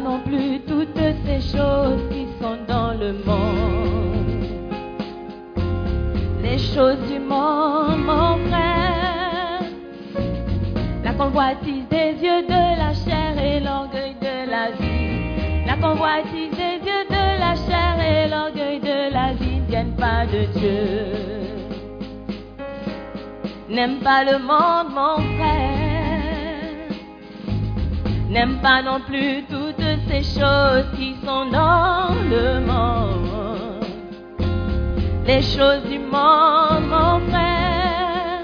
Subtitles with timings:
[0.00, 4.46] Non plus toutes ces choses qui sont dans le monde.
[6.42, 9.62] Les choses du monde, mon frère.
[11.04, 15.66] La convoitise des yeux de la chair et l'orgueil de la vie.
[15.66, 20.26] La convoitise des yeux de la chair et l'orgueil de la vie ne viennent pas
[20.26, 21.26] de Dieu.
[23.68, 25.75] N'aime pas le monde, mon frère.
[28.36, 33.86] N'aime pas non plus toutes ces choses qui sont dans le monde.
[35.26, 38.42] Les choses du monde, mon frère.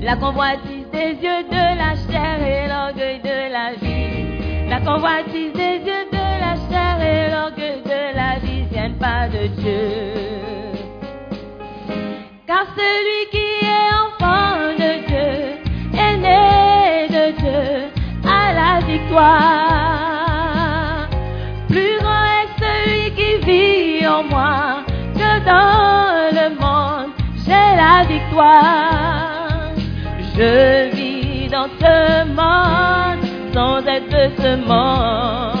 [0.00, 4.70] La convoitise des yeux de la chair et l'orgueil de la vie.
[4.70, 9.48] La convoitise des yeux de la chair et l'orgueil de la vie viennent pas de
[9.48, 9.90] Dieu.
[12.46, 13.85] Car celui qui est
[21.68, 24.84] Plus grand est celui qui vit en moi
[25.14, 27.12] que dans le monde
[27.46, 29.72] j'ai la victoire.
[30.36, 35.55] Je vis dans ce monde sans être de ce monde.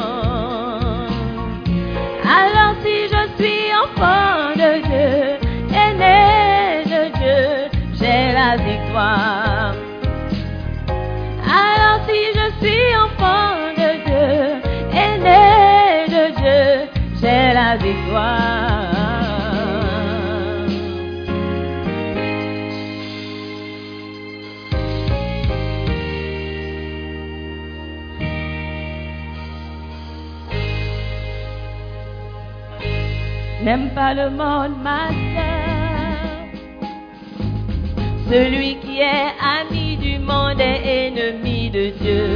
[33.66, 36.46] N'aime pas le monde, ma sœur.
[38.30, 42.28] Celui qui est ami du monde est ennemi de Dieu.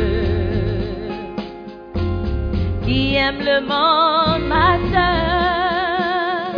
[2.84, 6.54] Qui aime le monde, ma sœur.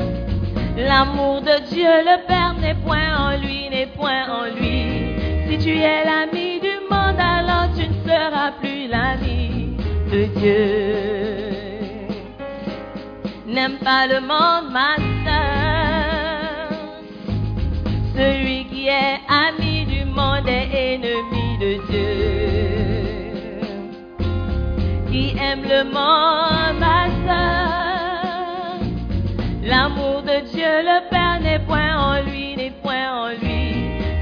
[0.78, 4.86] L'amour de Dieu, le Père n'est point en lui, n'est point en lui.
[5.50, 9.76] Si tu es l'ami du monde, alors tu ne seras plus l'ami
[10.10, 11.01] de Dieu.
[13.62, 16.72] N'aime pas le monde, ma sœur.
[18.12, 22.14] Celui qui est ami du monde est ennemi de Dieu.
[25.08, 28.80] Qui aime le monde, ma sœur.
[29.62, 33.76] L'amour de Dieu, le Père n'est point en lui, n'est point en lui.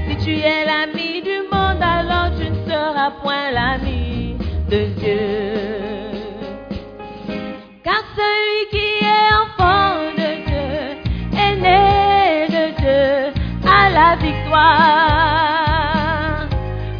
[0.07, 4.35] Si tu es l'ami du monde, alors tu ne seras point l'ami
[4.69, 5.70] de Dieu.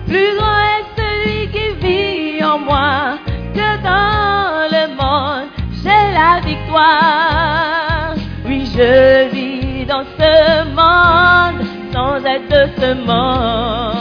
[0.07, 3.17] Plus grand est celui qui vit en moi
[3.53, 5.49] que dans le monde
[5.83, 8.15] j'ai la victoire.
[8.45, 14.00] Oui, je vis dans ce monde sans être ce monde.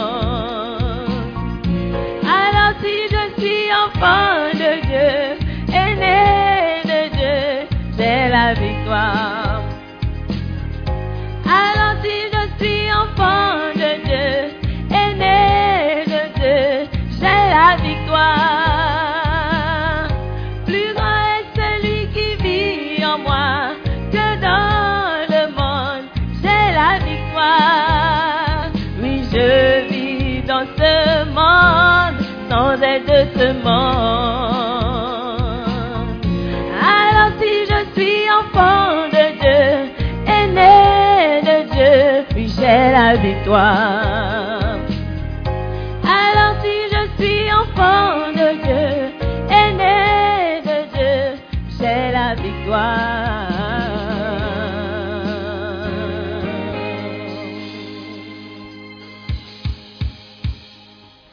[43.52, 44.14] Alors
[46.62, 49.12] si je suis enfant de Dieu,
[49.50, 51.40] aîné de Dieu,
[51.78, 53.48] j'ai la victoire.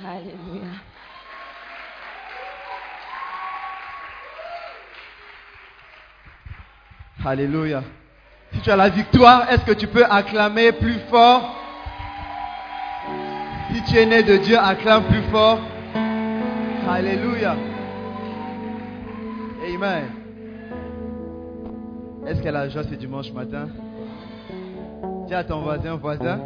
[0.03, 0.71] Alléluia.
[7.25, 7.83] Alléluia.
[8.53, 11.56] Si tu as la victoire, est-ce que tu peux acclamer plus fort?
[13.87, 15.59] Tu es né de Dieu, acclame plus fort.
[16.89, 17.55] Alléluia.
[19.65, 20.05] Amen.
[22.25, 23.69] Est-ce qu'elle a la joie ce dimanche matin?
[25.27, 26.39] Dis à ton voisin, voisin,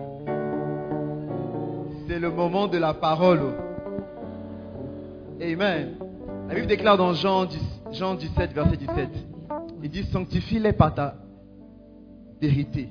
[2.07, 3.41] c'est le moment de la parole.
[5.41, 5.95] Amen.
[6.47, 9.09] La Bible déclare dans Jean, 10 Jean 17, verset 17,
[9.83, 11.15] il dit, sanctifie-les par ta
[12.39, 12.89] vérité.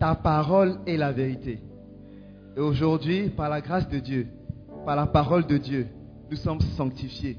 [0.00, 1.60] Ta parole est la vérité.
[2.56, 4.28] Et aujourd'hui, par la grâce de Dieu,
[4.86, 5.88] par la parole de Dieu,
[6.30, 7.36] nous sommes sanctifiés.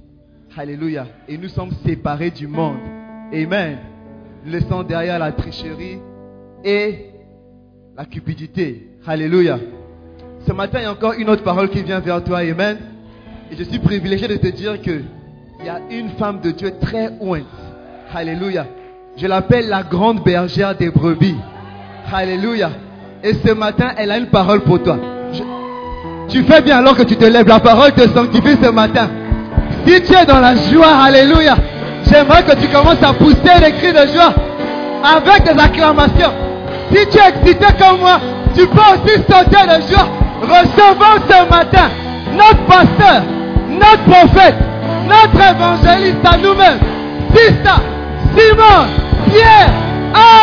[0.55, 1.07] Alléluia.
[1.27, 2.77] Et nous sommes séparés du monde.
[3.33, 3.79] Amen.
[4.45, 5.97] Laissant derrière la tricherie
[6.63, 7.07] et
[7.97, 8.91] la cupidité.
[9.07, 9.57] Alléluia.
[10.45, 12.39] Ce matin, il y a encore une autre parole qui vient vers toi.
[12.39, 12.77] Amen.
[13.51, 15.01] Et je suis privilégié de te dire que
[15.59, 17.43] il y a une femme de Dieu très ointe.
[18.13, 18.67] Alléluia.
[19.17, 21.37] Je l'appelle la grande bergère des brebis.
[22.11, 22.69] Alléluia.
[23.23, 24.97] Et ce matin, elle a une parole pour toi.
[26.29, 27.47] Tu fais bien alors que tu te lèves.
[27.47, 29.09] La parole te sanctifie ce matin.
[29.85, 31.55] Si tu es dans la joie, Alléluia,
[32.09, 34.33] j'aimerais que tu commences à pousser des cris de joie
[35.03, 36.33] avec des acclamations.
[36.93, 38.19] Si tu es excité comme moi,
[38.55, 40.07] tu peux aussi sauter de joie.
[40.41, 41.89] Recevons ce matin
[42.37, 43.23] notre pasteur,
[43.69, 44.55] notre prophète,
[45.07, 46.79] notre évangéliste à nous-mêmes.
[47.35, 47.75] Sista,
[48.35, 48.87] Simon,
[49.29, 49.71] Pierre,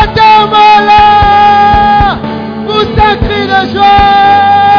[0.03, 1.05] Adamola.
[2.75, 4.74] Pousse un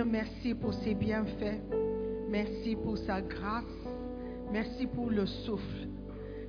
[0.00, 1.60] merci pour ses bienfaits.
[2.30, 3.64] Merci pour sa grâce.
[4.50, 5.88] Merci pour le souffle.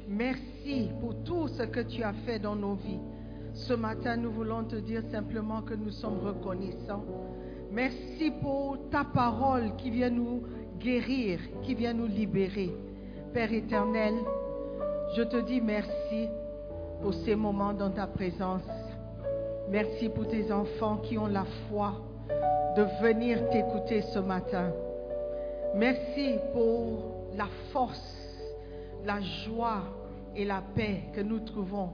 [0.08, 3.00] Merci pour tout ce que tu as fait dans nos vies.
[3.54, 7.04] Ce matin, nous voulons te dire simplement que nous sommes reconnaissants.
[7.72, 10.44] Merci pour ta parole qui vient nous
[10.80, 12.74] guérir, qui vient nous libérer.
[13.34, 14.14] Père éternel,
[15.16, 16.28] je te dis merci
[17.02, 18.64] pour ces moments dans ta présence.
[19.70, 21.94] Merci pour tes enfants qui ont la foi
[22.75, 24.72] de venir t'écouter ce matin.
[25.75, 28.28] Merci pour la force,
[29.06, 29.84] la joie
[30.36, 31.90] et la paix que nous trouvons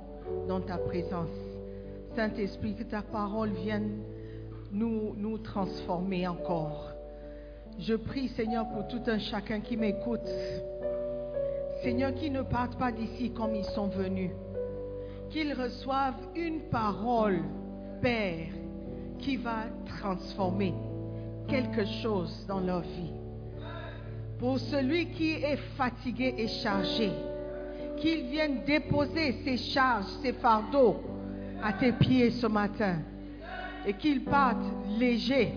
[0.47, 1.29] dans ta présence.
[2.15, 4.01] Saint-Esprit, que ta parole vienne
[4.71, 6.91] nous, nous transformer encore.
[7.77, 10.27] Je prie, Seigneur, pour tout un chacun qui m'écoute.
[11.81, 14.31] Seigneur, qu'ils ne partent pas d'ici comme ils sont venus.
[15.29, 17.39] Qu'ils reçoivent une parole,
[18.01, 18.47] Père,
[19.19, 19.65] qui va
[19.99, 20.73] transformer
[21.47, 23.13] quelque chose dans leur vie.
[24.39, 27.11] Pour celui qui est fatigué et chargé,
[27.97, 30.97] qu'il vienne déposer ses charges, ses fardeaux
[31.61, 32.99] à tes pieds ce matin
[33.85, 34.63] et qu'il parte
[34.97, 35.53] léger.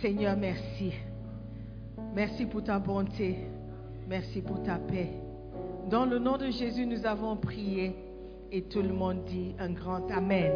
[0.00, 0.92] Seigneur, merci.
[2.14, 3.38] Merci pour ta bonté.
[4.08, 5.10] Merci pour ta paix.
[5.88, 7.96] Dans le nom de Jésus, nous avons prié
[8.52, 10.52] et tout le monde dit un grand Amen.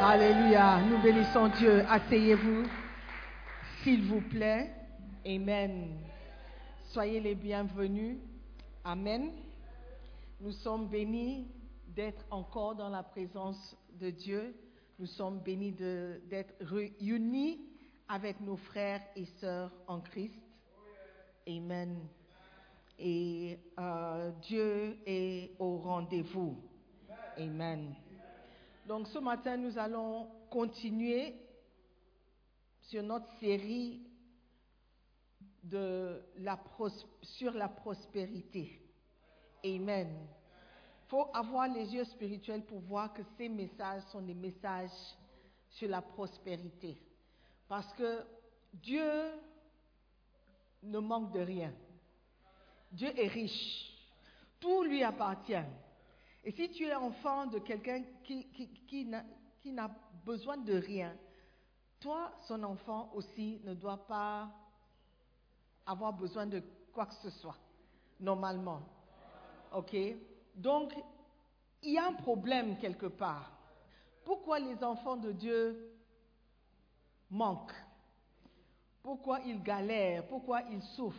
[0.00, 0.80] Alléluia.
[0.88, 1.84] Nous bénissons Dieu.
[1.88, 2.62] Asseyez-vous,
[3.82, 4.70] s'il vous plaît.
[5.26, 5.98] Amen.
[6.92, 8.18] Soyez les bienvenus.
[8.84, 9.32] Amen.
[10.40, 11.48] Nous sommes bénis
[11.88, 14.54] d'être encore dans la présence de Dieu.
[15.00, 17.60] Nous sommes bénis d'être réunis
[18.08, 20.38] avec nos frères et sœurs en Christ.
[21.48, 21.98] Amen.
[22.96, 26.56] Et euh, Dieu est au rendez-vous.
[27.38, 27.94] Amen.
[28.86, 31.34] Donc ce matin, nous allons continuer
[32.82, 34.02] sur notre série
[35.62, 36.58] de la
[37.22, 38.80] sur la prospérité.
[39.64, 40.26] Amen.
[41.04, 44.90] Il faut avoir les yeux spirituels pour voir que ces messages sont des messages
[45.70, 46.98] sur la prospérité.
[47.68, 48.24] Parce que
[48.74, 49.10] Dieu
[50.82, 51.72] ne manque de rien.
[52.90, 53.94] Dieu est riche.
[54.58, 55.64] Tout lui appartient.
[56.44, 59.04] Et si tu es enfant de quelqu'un qui, qui- qui
[59.72, 59.90] n'a-
[60.24, 61.16] besoin de rien,
[62.00, 64.48] toi, son enfant aussi, ne doit pas
[65.86, 67.56] avoir besoin de quoi que ce soit,
[68.20, 68.80] normalement.
[69.72, 69.96] OK?
[70.54, 70.92] Donc,
[71.82, 73.50] il y a un problème quelque part.
[74.24, 75.92] Pourquoi les enfants de Dieu
[77.30, 77.74] manquent?
[79.02, 80.26] Pourquoi ils galèrent?
[80.28, 81.18] Pourquoi ils souffrent?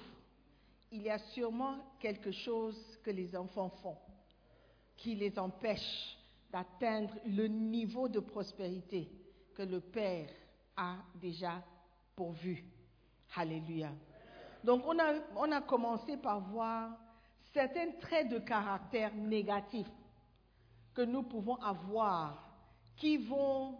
[0.91, 3.97] Il y a sûrement quelque chose que les enfants font
[5.03, 6.17] qui les empêche
[6.49, 9.11] d'atteindre le niveau de prospérité
[9.53, 10.29] que le Père
[10.77, 11.61] a déjà
[12.15, 12.63] pourvu.
[13.35, 13.91] Alléluia.
[14.63, 16.97] Donc on a, on a commencé par voir
[17.53, 19.91] certains traits de caractère négatifs
[20.93, 22.55] que nous pouvons avoir
[22.95, 23.75] qui vont,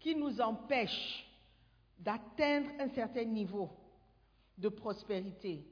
[0.00, 1.30] qui nous empêchent
[2.00, 3.70] d'atteindre un certain niveau
[4.58, 5.64] de prospérité.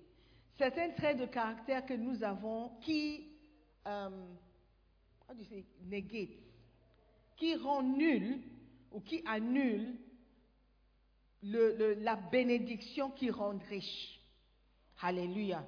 [0.57, 3.27] Certains traits de caractère que nous avons qui,
[3.89, 4.09] euh,
[7.37, 8.41] qui rend nul
[8.93, 9.97] ou qui annule
[11.43, 14.21] le- le- la bénédiction qui rend riche.
[15.01, 15.67] Alléluia.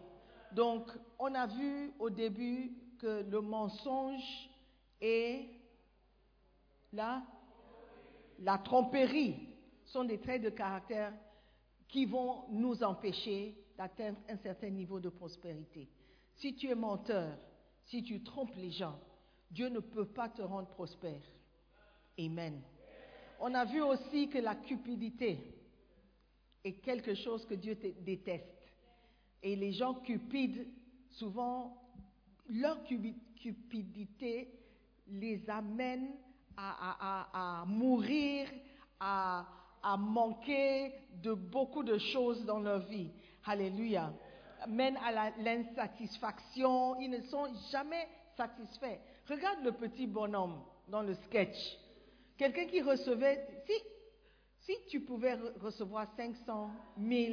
[0.52, 4.48] Donc, on a vu au début que le mensonge
[5.00, 5.48] et
[6.92, 7.22] la,
[8.38, 9.48] la tromperie
[9.86, 11.12] sont des traits de caractère
[11.88, 15.88] qui vont nous empêcher d'atteindre un certain niveau de prospérité.
[16.36, 17.36] Si tu es menteur,
[17.86, 18.98] si tu trompes les gens,
[19.54, 21.22] Dieu ne peut pas te rendre prospère.
[22.18, 22.60] Amen.
[23.38, 25.38] On a vu aussi que la cupidité
[26.64, 28.44] est quelque chose que Dieu déteste.
[29.42, 30.66] Et les gens cupides,
[31.10, 31.76] souvent,
[32.48, 34.50] leur cupidité
[35.06, 36.10] les amène
[36.56, 38.48] à, mourir,
[38.98, 39.46] à,
[39.82, 43.10] à manquer de beaucoup de choses dans leur vie.
[43.44, 44.12] Alléluia.
[44.66, 46.98] Mène à l'insatisfaction.
[46.98, 48.98] Ils ne sont jamais satisfaits.
[49.28, 51.56] Regarde le petit bonhomme dans le sketch.
[52.36, 53.72] Quelqu'un qui recevait, si,
[54.60, 57.32] si tu pouvais re- recevoir 500 000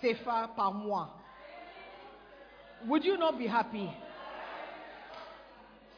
[0.00, 1.14] CFA par mois,
[2.86, 3.88] would you not be happy?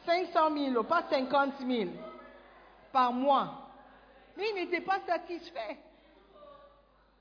[0.05, 1.89] 500 000, pas 50 000
[2.93, 3.69] par mois.
[4.37, 5.77] Mais il n'était pas satisfait.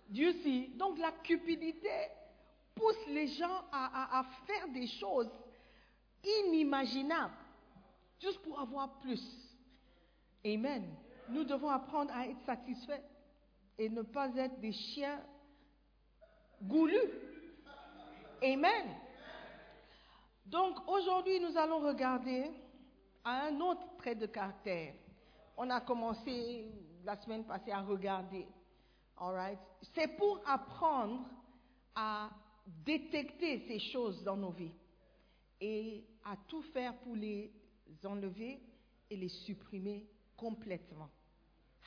[0.09, 0.69] Dieu si.
[0.77, 1.91] Donc la cupidité
[2.75, 5.31] pousse les gens à faire des choses
[6.25, 7.35] inimaginables,
[8.21, 9.23] juste pour avoir plus.
[10.45, 10.85] Amen.
[11.29, 13.03] Nous devons apprendre à être satisfaits
[13.79, 15.21] et ne pas être des chiens
[16.63, 17.11] goulus.
[18.43, 18.97] Amen.
[20.47, 22.51] Donc aujourd'hui, nous allons regarder
[23.25, 24.95] à un autre trait de caractère.
[25.57, 26.67] On a commencé
[27.05, 28.47] la semaine passée à regarder.
[29.17, 29.59] Right?
[29.95, 31.21] C'est pour apprendre
[31.95, 32.29] à
[32.67, 34.73] détecter ces choses dans nos vies
[35.61, 37.51] et à tout faire pour les
[38.05, 38.61] enlever
[39.11, 40.07] et les supprimer
[40.37, 41.09] complètement.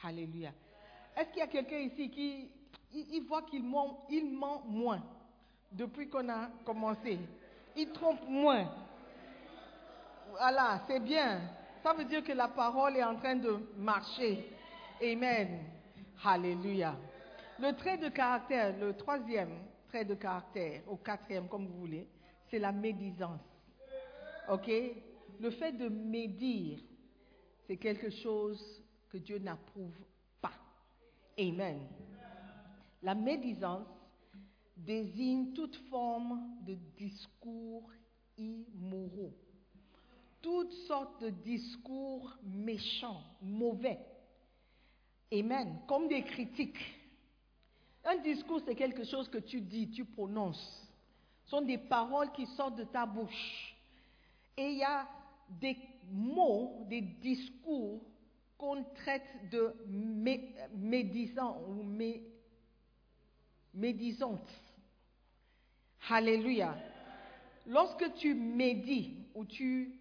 [0.04, 0.52] Alléluia.
[1.16, 2.52] Est-ce qu'il y a quelqu'un ici qui
[2.94, 5.04] il, voit qu'il ment, ment moins
[5.72, 7.20] depuis qu'on a commencé?
[7.76, 8.72] Il trompe moins.
[10.32, 11.42] Voilà, c'est bien.
[11.84, 14.52] Ça veut dire que la parole est en train de marcher.
[15.02, 15.64] Amen.
[16.24, 16.96] Alléluia.
[17.60, 19.58] Le trait de caractère, le troisième
[19.88, 22.08] trait de caractère, ou quatrième comme vous voulez,
[22.50, 23.42] c'est la médisance.
[24.50, 24.72] OK?
[25.40, 26.80] Le fait de médire,
[27.66, 28.62] c'est quelque chose
[29.10, 29.98] que Dieu n'approuve
[30.42, 30.54] pas.
[31.38, 31.88] Amen.
[33.04, 33.88] La médisance
[34.76, 37.92] désigne toute forme de discours
[38.38, 39.34] immoraux,
[40.42, 44.00] toutes sortes de discours méchants, mauvais.
[45.32, 45.80] Amen.
[45.88, 46.80] Comme des critiques.
[48.06, 50.90] Un discours, c'est quelque chose que tu dis, tu prononces.
[51.44, 53.77] Ce sont des paroles qui sortent de ta bouche.
[54.58, 55.08] Et il y a
[55.50, 55.78] des
[56.12, 58.02] mots, des discours
[58.58, 62.24] qu'on traite de mé- médisants ou mé-
[63.74, 64.50] médisantes.
[66.10, 66.76] Alléluia.
[67.68, 70.00] Lorsque tu médis ou tu,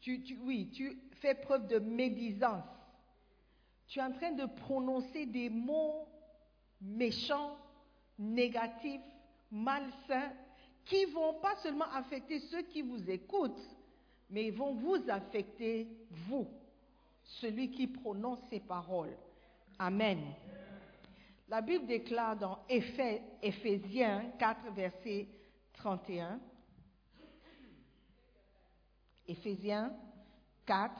[0.00, 2.64] tu, tu- oui, tu fais preuve de médisance,
[3.86, 6.06] tu es en train de prononcer des mots
[6.80, 7.56] méchants,
[8.18, 9.00] négatifs,
[9.50, 10.32] malsains,
[10.84, 13.75] qui vont pas seulement affecter ceux qui vous écoutent,
[14.30, 16.48] mais vont vous affecter, vous,
[17.22, 19.16] celui qui prononce ces paroles.
[19.78, 20.20] Amen.
[21.48, 25.28] La Bible déclare dans Éphé- Éphésiens 4, verset
[25.74, 26.40] 31.
[29.28, 29.92] Éphésiens
[30.64, 30.92] 4.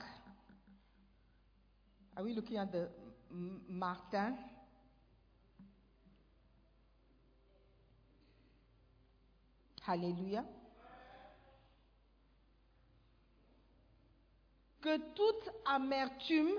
[2.16, 2.88] Are we looking at the
[3.68, 4.34] Martin?
[9.86, 10.44] Alléluia.
[14.86, 16.52] Que toute amertume,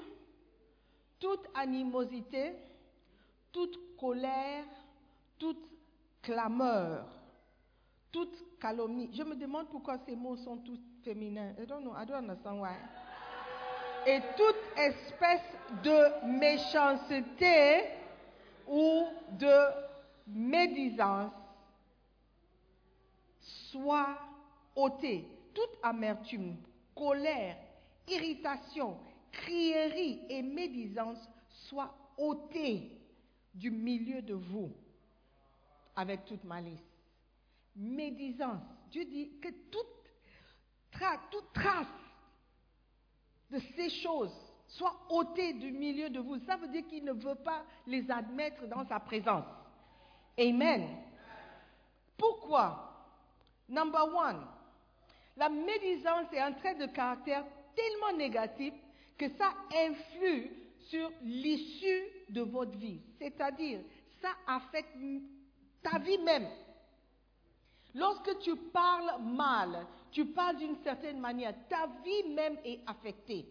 [1.17, 2.57] toute animosité,
[3.53, 4.65] toute colère,
[5.39, 5.63] toute
[6.22, 7.05] clameur,
[8.12, 9.10] toute calomnie.
[9.13, 11.53] Je me demande pourquoi ces mots sont tous féminins.
[11.57, 12.75] I don't know, I don't understand why.
[14.05, 15.48] Et toute espèce
[15.81, 17.86] de méchanceté
[18.67, 19.05] ou
[19.39, 19.57] de
[20.27, 21.31] médisance
[23.39, 24.17] soit
[24.75, 25.25] ôtée.
[25.53, 26.57] Toute amertume,
[26.93, 27.55] colère,
[28.08, 28.98] irritation,
[29.32, 32.92] crierie et médisance soit ôtée
[33.54, 34.72] du milieu de vous
[35.96, 36.84] avec toute malice.
[37.76, 38.62] Médisance.
[38.90, 39.88] Dieu dit que toute
[41.30, 41.86] toute trace
[43.52, 44.34] de ces choses
[44.68, 46.40] soit ôtée du milieu de vous.
[46.40, 49.46] Ça veut dire qu'il ne veut pas les admettre dans sa présence.
[50.40, 50.88] Amen.
[52.18, 52.84] Pourquoi?
[53.70, 54.46] Number one,
[55.36, 57.46] la médisance est un trait de caractère
[57.77, 58.74] tellement négatif
[59.17, 60.51] que ça influe
[60.89, 63.02] sur l'issue de votre vie.
[63.19, 63.80] C'est-à-dire,
[64.21, 64.95] ça affecte
[65.84, 66.47] ta vie même.
[67.93, 73.47] Lorsque tu parles mal, tu parles d'une certaine manière, ta vie même est affectée.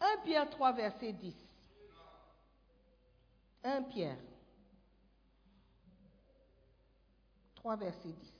[0.00, 1.34] 1 Pierre 3, verset 10.
[3.64, 4.18] 1 Pierre
[7.56, 8.37] 3, verset 10.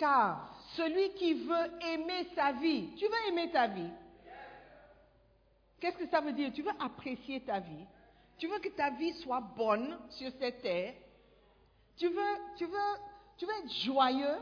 [0.00, 3.90] Car celui qui veut aimer sa vie, tu veux aimer ta vie.
[5.78, 6.50] Qu'est-ce que ça veut dire?
[6.54, 7.84] Tu veux apprécier ta vie.
[8.38, 10.94] Tu veux que ta vie soit bonne sur cette terre.
[11.98, 12.78] Tu veux, tu veux,
[13.36, 14.38] tu veux être joyeux.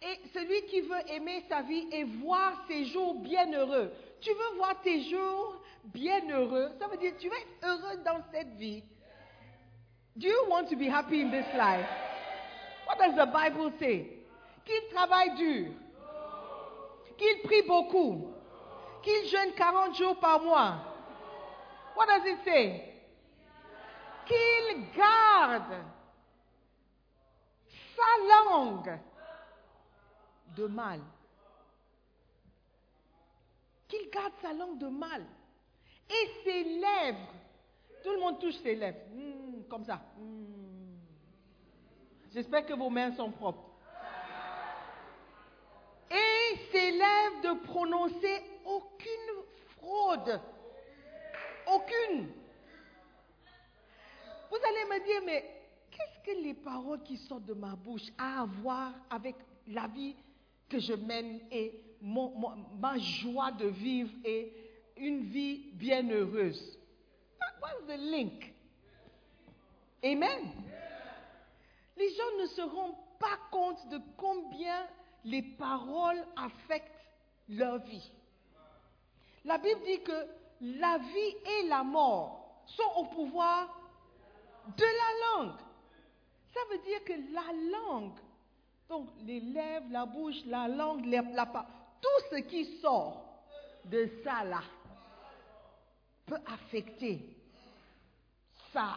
[0.00, 3.92] Et celui qui veut aimer sa vie et voir ses jours bienheureux.
[4.22, 6.70] Tu veux voir tes jours bienheureux.
[6.78, 8.82] Ça veut dire tu veux être heureux dans cette vie.
[10.16, 12.09] Do you want to be happy in this life?
[12.90, 14.04] What does the Bible say?
[14.64, 15.72] Qu'il travaille dur,
[17.16, 18.32] qu'il prie beaucoup,
[19.00, 20.74] qu'il jeûne 40 jours par mois.
[21.96, 22.92] What does it say?
[24.26, 25.84] Qu'il garde
[27.94, 28.98] sa langue
[30.56, 31.00] de mal.
[33.86, 35.24] Qu'il garde sa langue de mal.
[36.08, 37.34] Et ses lèvres.
[38.02, 38.98] Tout le monde touche ses lèvres.
[39.12, 40.00] Hmm, comme ça.
[40.18, 40.69] Hmm.
[42.32, 43.64] J'espère que vos mains sont propres.
[46.10, 49.44] Et s'élève de prononcer aucune
[49.76, 50.40] fraude.
[51.66, 52.28] Aucune.
[54.50, 55.44] Vous allez me dire, mais
[55.90, 59.36] qu'est-ce que les paroles qui sortent de ma bouche a à voir avec
[59.68, 60.16] la vie
[60.68, 64.52] que je mène et ma joie de vivre et
[64.96, 66.78] une vie bienheureuse?
[67.60, 68.52] What's the link?
[70.04, 70.69] Amen.
[72.00, 74.86] Les gens ne se rendent pas compte de combien
[75.24, 77.04] les paroles affectent
[77.50, 78.10] leur vie.
[79.44, 80.26] La Bible dit que
[80.62, 83.68] la vie et la mort sont au pouvoir
[84.78, 85.58] de la langue.
[86.54, 88.18] Ça veut dire que la langue,
[88.88, 91.22] donc les lèvres, la bouche, la langue, la,
[92.00, 93.44] tout ce qui sort
[93.84, 94.62] de ça là
[96.24, 97.36] peut affecter
[98.72, 98.96] ça.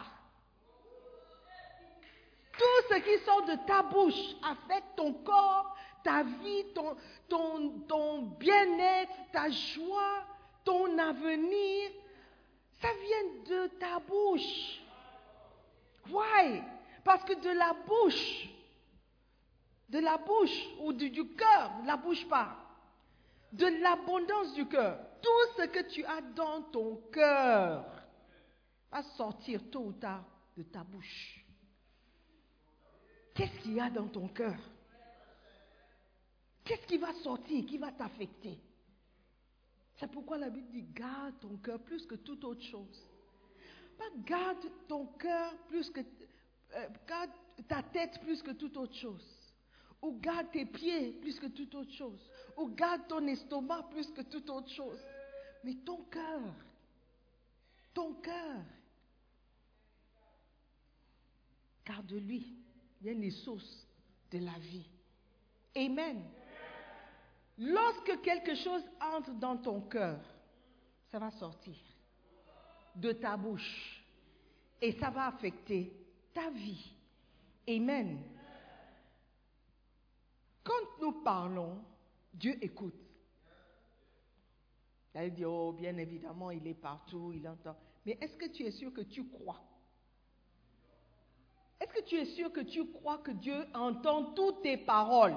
[2.88, 6.64] Ce qui sort de ta bouche affecte ton corps, ta vie,
[7.28, 10.24] ton, bien-être, ta joie,
[10.64, 11.90] ton avenir.
[12.80, 14.80] Ça vient de ta bouche.
[16.10, 16.62] Why?
[17.02, 18.48] Parce que de la bouche,
[19.88, 22.56] de la bouche ou du, du cœur, la bouche pas,
[23.52, 27.84] de l'abondance du cœur, tout ce que tu as dans ton cœur
[28.90, 30.24] va sortir tôt ou tard
[30.56, 31.43] de ta bouche.
[33.34, 34.58] Qu'est-ce qu'il y a dans ton cœur?
[36.64, 38.58] Qu'est-ce qui va sortir, qui va t'affecter?
[39.96, 43.06] C'est pourquoi la Bible dit garde ton cœur plus que toute autre chose.
[43.98, 46.00] Pas garde ton cœur plus que.
[46.00, 47.30] euh, garde
[47.68, 49.24] ta tête plus que toute autre chose.
[50.00, 52.30] Ou garde tes pieds plus que toute autre chose.
[52.56, 55.00] Ou garde ton estomac plus que toute autre chose.
[55.62, 56.54] Mais ton cœur,
[57.94, 58.62] ton cœur,
[61.84, 62.02] car
[63.04, 63.86] de lui viennent les sources
[64.30, 64.86] de la vie.
[65.76, 66.22] Amen.
[67.58, 70.20] Lorsque quelque chose entre dans ton cœur,
[71.10, 71.76] ça va sortir
[72.96, 74.04] de ta bouche
[74.80, 75.92] et ça va affecter
[76.32, 76.92] ta vie.
[77.68, 78.22] Amen.
[80.62, 81.78] Quand nous parlons,
[82.32, 82.94] Dieu écoute.
[85.12, 87.76] Elle dit, oh, bien évidemment, il est partout, il entend.
[88.04, 89.62] Mais est-ce que tu es sûr que tu crois
[91.84, 95.36] Est-ce que tu es sûr que tu crois que Dieu entend toutes tes paroles?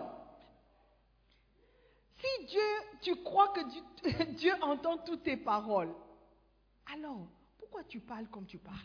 [2.20, 2.62] Si Dieu,
[3.02, 5.94] tu crois que Dieu, Dieu entend toutes tes paroles,
[6.94, 8.78] alors pourquoi tu parles comme tu parles?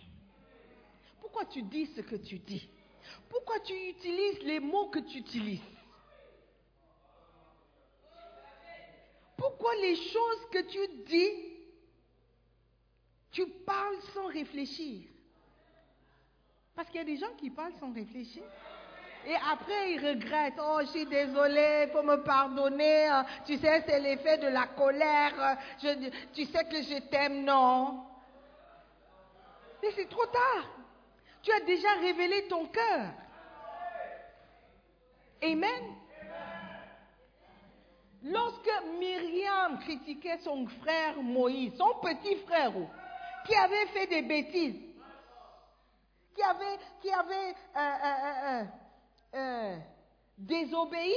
[1.21, 2.69] Pourquoi tu dis ce que tu dis?
[3.29, 5.61] Pourquoi tu utilises les mots que tu utilises?
[9.37, 11.31] Pourquoi les choses que tu dis,
[13.31, 15.12] tu parles sans réfléchir?
[16.75, 18.43] Parce qu'il y a des gens qui parlent sans réfléchir.
[19.27, 20.59] Et après, ils regrettent.
[20.61, 23.09] Oh, je suis désolée, il faut me pardonner.
[23.47, 25.59] Tu sais, c'est l'effet de la colère.
[25.81, 28.05] Je- tu sais que je t'aime, non
[29.83, 30.71] Mais c'est trop tard.
[31.43, 33.11] Tu as déjà révélé ton cœur.
[35.43, 35.83] Amen.
[38.25, 42.73] Lorsque Myriam critiquait son frère Moïse, son petit frère,
[43.45, 44.77] qui avait fait des bêtises,
[46.35, 48.65] qui avait, qui avait euh, euh,
[49.35, 49.77] euh,
[50.39, 51.15] désobéi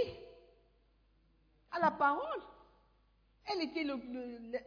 [1.71, 2.41] à la parole,
[3.47, 3.83] elle était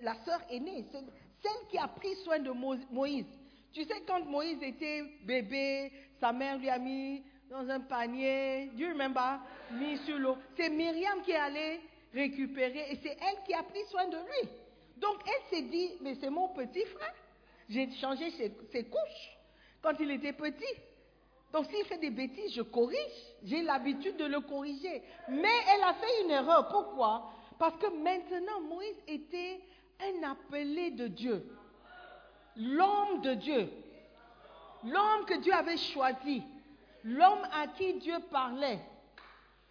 [0.01, 1.07] la sœur aînée, celle,
[1.43, 3.27] celle qui a pris soin de Mo- Moïse.
[3.73, 8.89] Tu sais, quand Moïse était bébé, sa mère lui a mis dans un panier, you
[8.89, 9.41] remember,
[9.73, 10.37] mis sur l'eau.
[10.57, 11.81] C'est Myriam qui est allée
[12.13, 14.49] récupérer et c'est elle qui a pris soin de lui.
[14.97, 17.15] Donc elle s'est dit, mais c'est mon petit frère.
[17.69, 19.38] J'ai changé ses couches
[19.83, 20.75] quand il était petit.
[21.53, 22.99] Donc s'il fait des bêtises, je corrige.
[23.45, 25.03] J'ai l'habitude de le corriger.
[25.29, 26.69] Mais elle a fait une erreur.
[26.69, 27.31] Pourquoi?
[27.59, 29.61] Parce que maintenant, Moïse était
[30.01, 31.45] un appelé de Dieu.
[32.57, 33.71] L'homme de Dieu.
[34.85, 36.43] L'homme que Dieu avait choisi.
[37.05, 38.81] L'homme à qui Dieu parlait.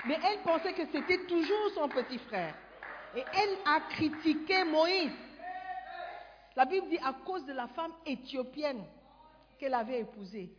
[0.05, 2.55] Mais elle pensait que c'était toujours son petit frère.
[3.15, 5.11] Et elle a critiqué Moïse.
[6.55, 8.83] La Bible dit à cause de la femme éthiopienne
[9.57, 10.51] qu'elle avait épousée.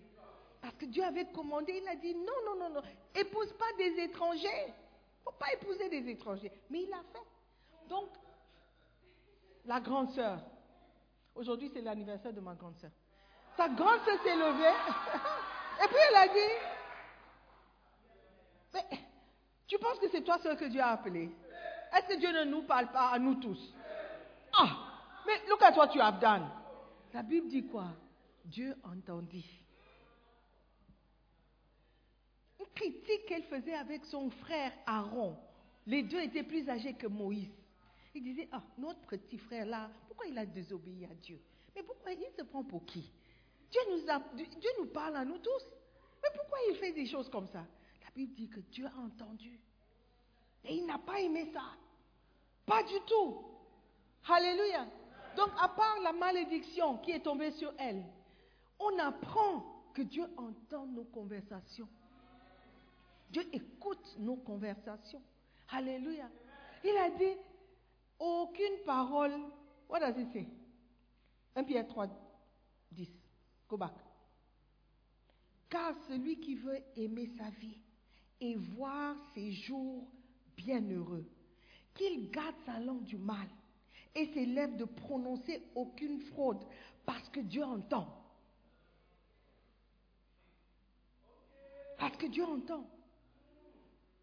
[0.60, 2.82] Parce que Dieu avait commandé, il a dit non, non, non, non,
[3.14, 4.66] épouse pas des étrangers.
[4.66, 6.52] Il ne faut pas épouser des étrangers.
[6.70, 7.88] Mais il l'a fait.
[7.88, 8.08] Donc,
[9.64, 10.40] la grande sœur,
[11.34, 12.90] aujourd'hui c'est l'anniversaire de ma grande sœur.
[13.56, 14.68] Sa grande sœur s'est levée
[15.84, 16.54] et puis elle a dit,
[18.74, 18.98] mais
[19.66, 21.30] tu penses que c'est toi seul que Dieu a appelé
[21.94, 23.74] Est-ce que Dieu ne nous parle pas à nous tous?
[24.58, 24.70] Ah,
[25.26, 26.48] mais look at what you have done.
[27.12, 27.88] La Bible dit quoi?
[28.48, 29.48] Dieu entendit.
[32.58, 35.36] Une critique qu'elle faisait avec son frère Aaron.
[35.86, 37.50] Les deux étaient plus âgés que Moïse.
[38.14, 41.40] Il disait, ah, notre petit frère là, pourquoi il a désobéi à Dieu?
[41.76, 43.10] Mais pourquoi il se prend pour qui?
[43.70, 44.00] Dieu nous,
[44.36, 45.62] Dieu nous parle à nous tous.
[46.22, 47.64] Mais pourquoi il fait des choses comme ça?
[48.04, 49.60] La Bible dit que Dieu a entendu.
[50.64, 51.76] Et il n'a pas aimé ça.
[52.66, 53.44] Pas du tout.
[54.28, 54.86] Alléluia.
[55.36, 58.04] Donc, à part la malédiction qui est tombée sur elle,
[58.78, 59.64] on apprend
[59.94, 61.88] que Dieu entend nos conversations.
[63.30, 65.22] Dieu écoute nos conversations.
[65.70, 66.30] Alléluia.
[66.84, 67.36] Il a dit,
[68.18, 69.34] aucune parole.
[69.88, 70.48] What does it say?
[71.56, 72.06] 1 Pierre 3,
[72.92, 73.08] 10.
[73.68, 73.94] Go back.
[75.68, 77.78] Car celui qui veut aimer sa vie
[78.40, 80.08] et voir ses jours
[80.56, 81.26] bienheureux,
[81.94, 83.48] qu'il garde sa langue du mal
[84.14, 86.64] et ses lèvres de prononcer aucune fraude,
[87.04, 88.17] parce que Dieu entend.
[91.98, 92.88] Parce que Dieu entend.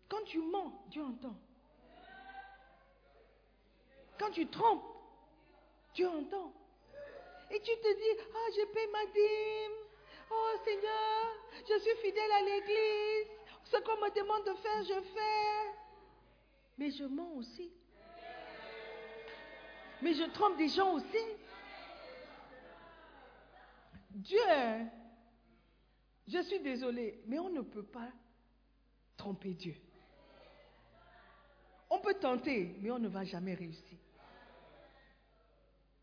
[0.07, 1.35] Quand tu mens, Dieu entend.
[4.17, 4.85] Quand tu trompes,
[5.93, 6.53] Dieu entend.
[7.51, 9.85] Et tu te dis, ah, je paie ma dîme.
[10.31, 11.35] Oh Seigneur,
[11.69, 13.31] je suis fidèle à l'église.
[13.65, 15.75] Ce qu'on me demande de faire, je fais.
[16.77, 17.71] Mais je mens aussi.
[20.01, 21.25] Mais je trompe des gens aussi.
[24.11, 24.39] Dieu,
[26.27, 28.09] je suis désolée, mais on ne peut pas
[29.17, 29.75] tromper Dieu.
[31.89, 33.97] On peut tenter, mais on ne va jamais réussir.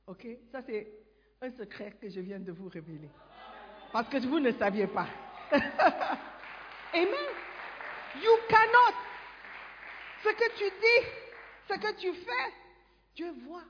[0.07, 0.27] Ok?
[0.51, 0.93] Ça, c'est
[1.41, 3.11] un secret que je viens de vous révéler.
[3.93, 5.09] Parce que vous ne saviez pas.
[6.95, 7.33] Amen.
[8.23, 8.95] You cannot
[10.23, 11.09] Ce que tu dis,
[11.69, 12.53] ce que tu fais,
[13.15, 13.65] Dieu voit.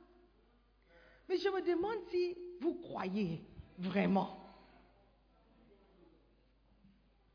[1.29, 3.43] Mais je me demande si vous croyez
[3.79, 4.42] vraiment.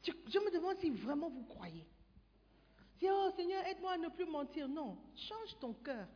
[0.07, 1.85] Je, me demande si vraiment vous croyez.
[2.99, 4.67] Dis, oh Seigneur, aide-moi à ne plus mentir.
[4.67, 6.07] Non, change ton cœur.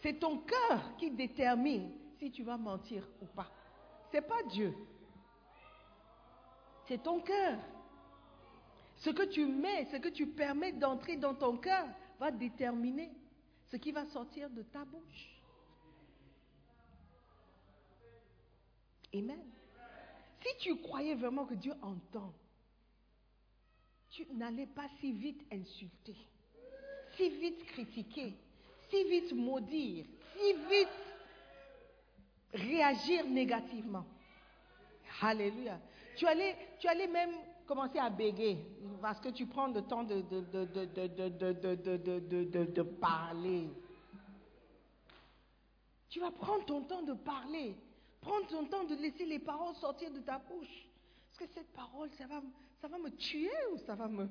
[0.00, 3.50] C'est ton cœur qui détermine si tu vas mentir ou pas.
[4.10, 4.74] Ce n'est pas Dieu.
[6.86, 7.58] C'est ton cœur.
[8.96, 11.86] Ce que tu mets, ce que tu permets d'entrer dans ton cœur
[12.18, 13.10] va déterminer
[13.66, 15.40] ce qui va sortir de ta bouche.
[19.14, 19.57] Amen.
[20.42, 22.32] Si tu croyais vraiment que Dieu entend,
[24.10, 26.16] tu n'allais pas si vite insulter,
[27.16, 28.34] si vite critiquer,
[28.90, 30.04] si vite maudire,
[30.36, 30.88] si vite
[32.54, 34.06] réagir négativement.
[35.20, 35.78] Alléluia.
[36.16, 37.32] Tu allais, tu allais même
[37.66, 38.58] commencer à béguer
[39.02, 43.68] parce que tu prends le temps de, de, de, de parler.
[46.08, 47.76] Tu vas prendre ton temps de parler.
[48.20, 50.88] Prendre ton temps de laisser les paroles sortir de ta bouche.
[51.30, 52.42] Est-ce que cette parole, ça va,
[52.80, 54.28] ça va me tuer ou ça va me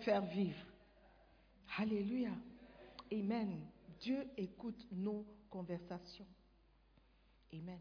[0.00, 0.66] faire vivre?
[1.78, 2.32] Alléluia.
[3.12, 3.66] Amen.
[4.00, 6.26] Dieu écoute nos conversations.
[7.52, 7.80] Amen.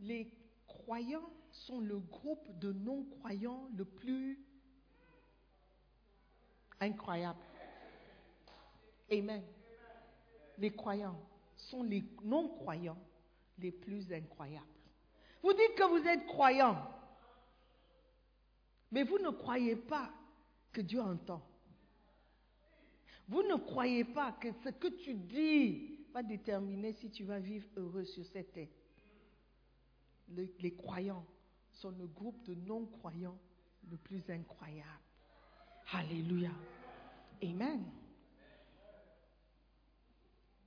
[0.00, 0.32] Les
[0.66, 4.44] croyants sont le groupe de non-croyants le plus
[6.80, 7.40] incroyable.
[9.10, 9.42] Amen.
[10.58, 11.18] Les croyants
[11.56, 12.98] sont les non-croyants
[13.60, 14.66] les plus incroyables.
[15.42, 16.76] Vous dites que vous êtes croyant,
[18.90, 20.10] mais vous ne croyez pas
[20.72, 21.42] que Dieu entend.
[23.28, 27.68] Vous ne croyez pas que ce que tu dis va déterminer si tu vas vivre
[27.76, 28.68] heureux sur cette terre.
[30.28, 31.24] les croyants
[31.72, 33.38] sont le groupe de non-croyants
[33.88, 34.88] le plus incroyable.
[35.92, 36.50] Alléluia.
[37.42, 37.84] Amen.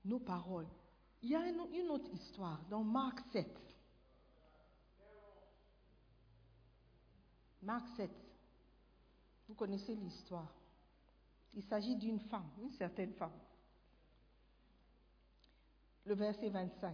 [0.06, 0.68] Nos paroles
[1.24, 3.48] il y a une, autre histoire dans Marc 7.
[7.62, 8.12] Marc 7.
[9.48, 10.54] Vous connaissez l'histoire.
[11.54, 13.32] Il s'agit d'une femme, une certaine femme.
[16.06, 16.94] Le verset 25.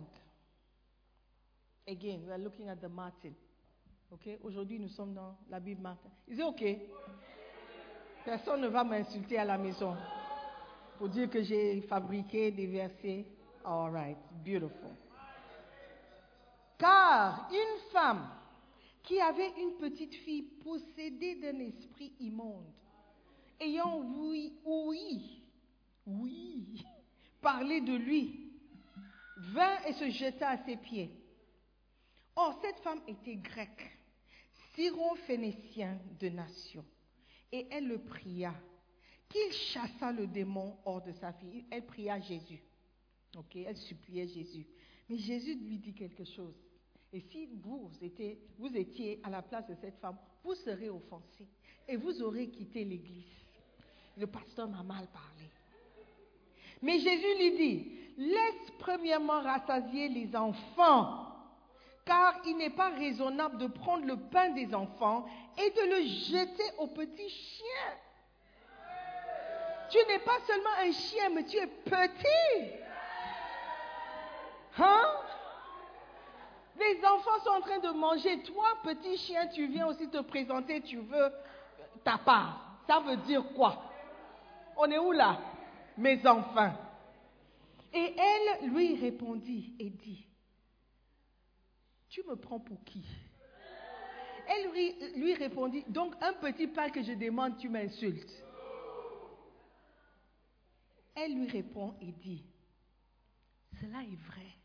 [1.88, 3.34] Again, we are looking at the Martin.
[4.12, 4.38] Okay?
[4.44, 6.10] Aujourd'hui, nous sommes dans la Bible Martin.
[6.28, 6.64] Il dit OK?
[8.24, 9.98] Personne ne va m'insulter à la maison
[11.00, 13.26] pour dire que j'ai fabriqué des versets
[13.66, 14.96] All right, beautiful.
[16.78, 18.30] Car une femme
[19.04, 22.72] qui avait une petite fille possédée d'un esprit immonde,
[23.60, 25.44] ayant oui, oui,
[26.06, 26.86] oui,
[27.42, 28.54] parlé de lui,
[29.38, 31.12] vint et se jeta à ses pieds.
[32.36, 33.92] Or, cette femme était grecque,
[34.76, 36.86] syro-phénicien de nation,
[37.52, 38.54] et elle le pria
[39.28, 41.66] qu'il chassât le démon hors de sa fille.
[41.70, 42.64] Elle pria Jésus.
[43.38, 44.66] Ok, elle suppliait Jésus.
[45.08, 46.56] Mais Jésus lui dit quelque chose.
[47.12, 51.48] Et si vous étiez, vous étiez à la place de cette femme, vous serez offensé
[51.88, 53.26] et vous aurez quitté l'église.
[54.18, 55.50] Le pasteur m'a mal parlé.
[56.82, 61.26] Mais Jésus lui dit, laisse premièrement rassasier les enfants,
[62.06, 65.26] car il n'est pas raisonnable de prendre le pain des enfants
[65.58, 67.98] et de le jeter aux petits chiens.
[69.90, 72.89] Tu n'es pas seulement un chien, mais tu es petit.
[74.80, 75.06] Hein?
[76.78, 78.42] Les enfants sont en train de manger.
[78.44, 81.32] Toi, petit chien, tu viens aussi te présenter, tu veux
[82.04, 82.80] ta part.
[82.88, 83.84] Ça veut dire quoi?
[84.78, 85.40] On est où là?
[85.98, 86.74] Mes enfants.
[87.94, 90.26] Et elle lui répondit et dit,
[92.08, 93.04] tu me prends pour qui
[94.48, 98.44] Elle lui, lui répondit, donc un petit pain que je demande, tu m'insultes.
[101.16, 102.46] Elle lui répond et dit,
[103.82, 104.59] cela est vrai.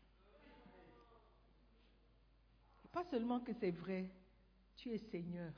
[2.95, 4.09] Pas seulement que c'est vrai,
[4.77, 5.51] tu es Seigneur.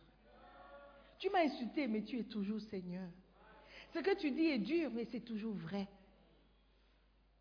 [1.20, 3.08] Tu m'as insulté, mais tu es toujours Seigneur.
[3.94, 5.88] Ce que tu dis est dur, mais c'est toujours vrai.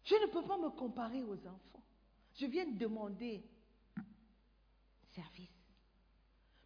[0.05, 1.83] Je ne peux pas me comparer aux enfants.
[2.35, 3.43] Je viens de demander
[5.15, 5.49] service.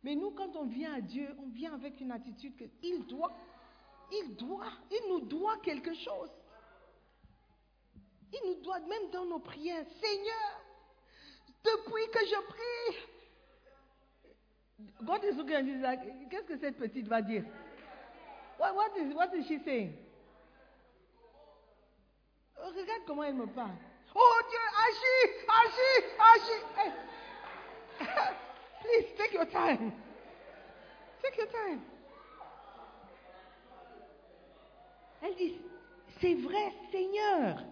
[0.02, 3.32] Mais nous, quand on vient à Dieu, on vient avec une attitude qu'il doit,
[4.10, 6.32] il doit, il nous doit quelque chose.
[8.32, 10.64] Il nous doit, même dans nos prières, Seigneur,
[11.62, 13.09] depuis que je prie,
[15.06, 17.44] God is looking at like, qu'est-ce que cette petite va dire?
[18.58, 19.94] What, what, is, what is she saying?
[22.62, 23.76] Oh, regarde comment elle me parle.
[24.14, 26.64] Oh Dieu, agis, agis, agis.
[28.82, 29.92] Please, take your time.
[31.22, 31.80] Take your time.
[35.22, 35.54] Elle dit,
[36.20, 37.62] c'est vrai, Seigneur.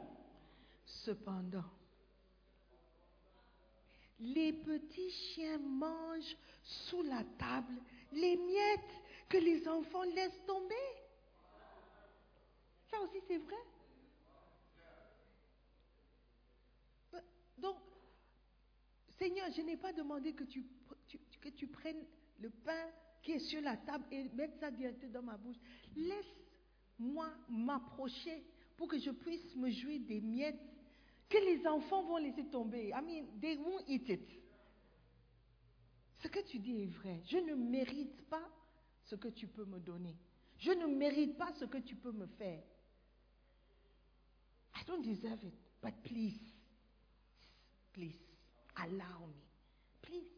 [0.85, 1.65] Cependant,
[4.21, 6.37] les petits chiens mangent
[6.69, 7.75] sous la table
[8.13, 10.75] les miettes que les enfants laissent tomber.
[12.91, 13.57] Ça aussi, c'est vrai.
[17.57, 17.77] Donc,
[19.19, 20.65] Seigneur, je n'ai pas demandé que tu,
[21.41, 22.05] que tu prennes
[22.39, 22.91] le pain
[23.23, 25.57] qui est sur la table et mettre ça directement dans ma bouche.
[25.97, 28.45] Laisse-moi m'approcher
[28.77, 30.61] pour que je puisse me jouer des miettes
[31.29, 32.93] que les enfants vont laisser tomber.
[32.95, 34.48] I mean, they won't eat it.
[36.19, 37.23] Ce que tu dis est vrai.
[37.25, 38.49] Je ne mérite pas
[39.05, 40.17] ce que tu peux me donner.
[40.59, 42.63] Je ne mérite pas ce que tu peux me faire.
[44.75, 46.39] I don't deserve it, but please,
[47.93, 48.19] please,
[48.77, 49.43] allow me.
[50.03, 50.31] Please.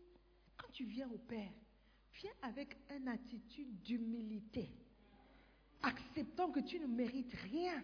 [0.56, 1.52] Quand tu viens au Père,
[2.14, 4.70] viens avec une attitude d'humilité,
[5.82, 7.82] acceptant que tu ne mérites rien.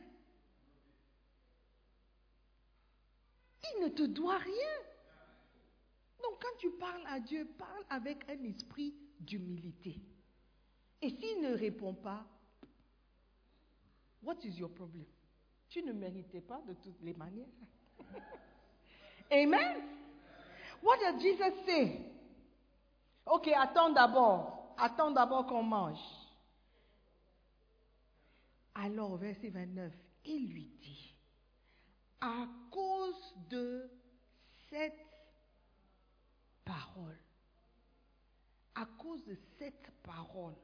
[3.74, 4.95] Il ne te doit rien.
[6.26, 10.00] Donc quand tu parles à Dieu, parle avec un esprit d'humilité.
[11.00, 12.26] Et s'il ne répond pas,
[14.22, 15.04] what is your problem?
[15.68, 17.46] Tu ne méritais pas de toutes les manières.
[19.30, 19.82] Amen.
[20.82, 22.00] What does Jesus say?
[23.26, 24.74] Ok, attends d'abord.
[24.78, 25.98] Attends d'abord qu'on mange.
[28.74, 29.92] Alors, verset 29,
[30.24, 31.16] il lui dit,
[32.20, 33.90] à cause de
[34.68, 35.05] cette
[36.66, 37.16] parole,
[38.74, 40.56] à cause de cette parole,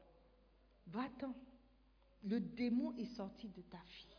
[0.89, 1.35] va-t'en,
[2.25, 4.17] le démon est sorti de ta fille.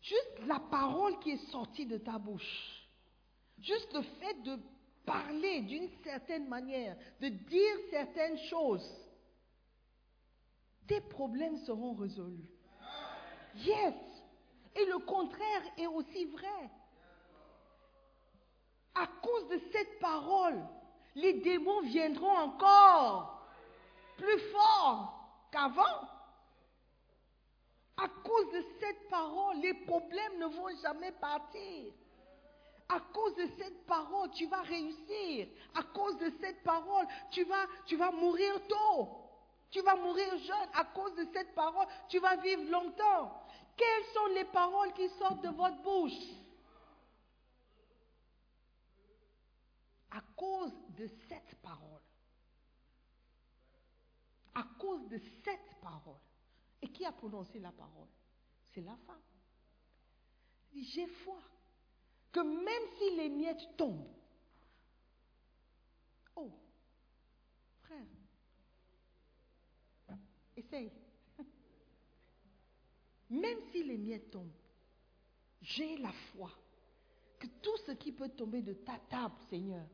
[0.00, 2.88] Juste la parole qui est sortie de ta bouche,
[3.60, 4.58] juste le fait de
[5.04, 8.88] parler d'une certaine manière, de dire certaines choses,
[10.86, 12.48] tes problèmes seront résolus.
[13.56, 13.94] Yes.
[14.74, 16.70] Et le contraire est aussi vrai.
[18.98, 20.58] À cause de cette parole,
[21.14, 23.46] les démons viendront encore
[24.16, 25.12] plus forts
[25.52, 26.08] qu'avant.
[27.98, 31.92] À cause de cette parole, les problèmes ne vont jamais partir.
[32.88, 35.48] À cause de cette parole, tu vas réussir.
[35.74, 39.08] À cause de cette parole, tu vas, mourir tôt.
[39.70, 40.68] Tu vas mourir jeune.
[40.74, 43.42] À cause de cette parole, tu vas vivre longtemps.
[43.76, 46.45] Quelles sont les paroles qui sortent de votre bouche?
[50.16, 52.00] À cause de cette parole.
[54.54, 56.16] À cause de cette parole.
[56.80, 58.08] Et qui a prononcé la parole?
[58.72, 59.20] C'est la femme.
[60.74, 61.42] J'ai foi
[62.32, 64.08] que même si les miettes tombent,
[66.36, 66.50] oh,
[67.82, 68.06] frère,
[70.56, 70.92] essaye.
[73.30, 74.52] Même si les miettes tombent,
[75.60, 76.50] j'ai la foi
[77.38, 79.86] que tout ce qui peut tomber de ta table, Seigneur,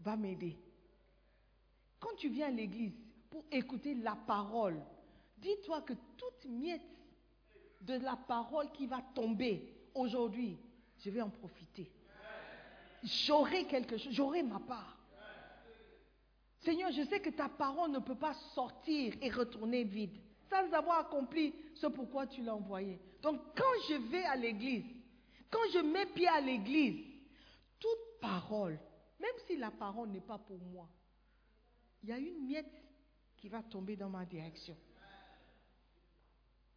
[0.00, 0.56] va m'aider.
[1.98, 2.94] Quand tu viens à l'église
[3.30, 4.80] pour écouter la parole,
[5.38, 6.82] dis-toi que toute miette
[7.82, 10.58] de la parole qui va tomber aujourd'hui,
[10.98, 11.90] je vais en profiter.
[13.02, 14.96] J'aurai quelque chose, j'aurai ma part.
[16.60, 20.18] Seigneur, je sais que ta parole ne peut pas sortir et retourner vide
[20.50, 23.00] sans avoir accompli ce pourquoi tu l'as envoyé.
[23.22, 24.84] Donc quand je vais à l'église,
[25.50, 27.04] quand je mets pied à l'église,
[27.78, 28.78] toute parole,
[29.18, 30.88] même si la parole n'est pas pour moi,
[32.02, 32.82] il y a une miette
[33.36, 34.76] qui va tomber dans ma direction.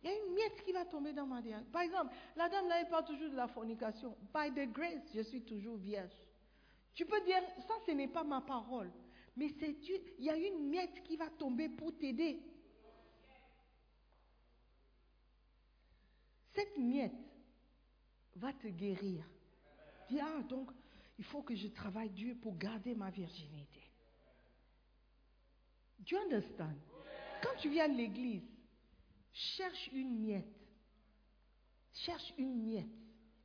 [0.01, 1.69] Il y a une miette qui va tomber dans ma direction.
[1.71, 4.15] Par exemple, la dame là, elle parle toujours de la fornication.
[4.33, 6.15] By the grace, je suis toujours vierge.
[6.93, 8.91] Tu peux dire, ça, ce n'est pas ma parole.
[9.35, 12.41] Mais il y a une miette qui va tomber pour t'aider.
[16.53, 17.13] Cette miette
[18.35, 19.25] va te guérir.
[20.09, 20.71] Dis, ah, donc,
[21.19, 23.81] il faut que je travaille dur pour garder ma virginité.
[26.09, 26.77] You understand?
[27.43, 28.41] Quand tu viens à l'église,
[29.33, 30.47] cherche une miette.
[31.93, 32.87] Cherche une miette.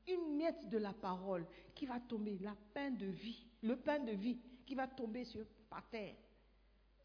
[0.06, 1.44] Une miette de la parole
[1.74, 5.44] qui va tomber, la pain de vie, le pain de vie qui va tomber sur,
[5.68, 6.14] par terre.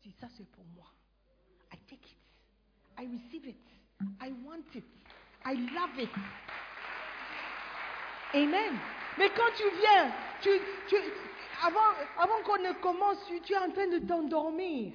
[0.04, 0.94] Dis, ça c'est pour moi.
[1.74, 2.18] I take it.
[3.00, 3.58] I receive it.
[4.22, 4.86] I want it.
[5.44, 6.10] I love it.
[8.34, 8.78] Amen.
[9.18, 10.12] Mais quand tu viens,
[11.62, 14.94] avant, qu'on ne commence, tu, es en train de t'endormir.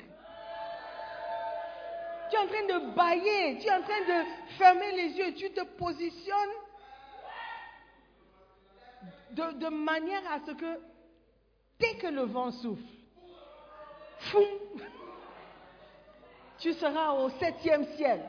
[2.30, 4.24] Tu es en train de bailler, tu es en train de
[4.56, 6.50] fermer les yeux, tu te positionnes
[9.32, 10.80] de, manière à ce que
[11.80, 12.82] dès que le vent souffle,
[16.58, 18.20] tu seras au septième ciel.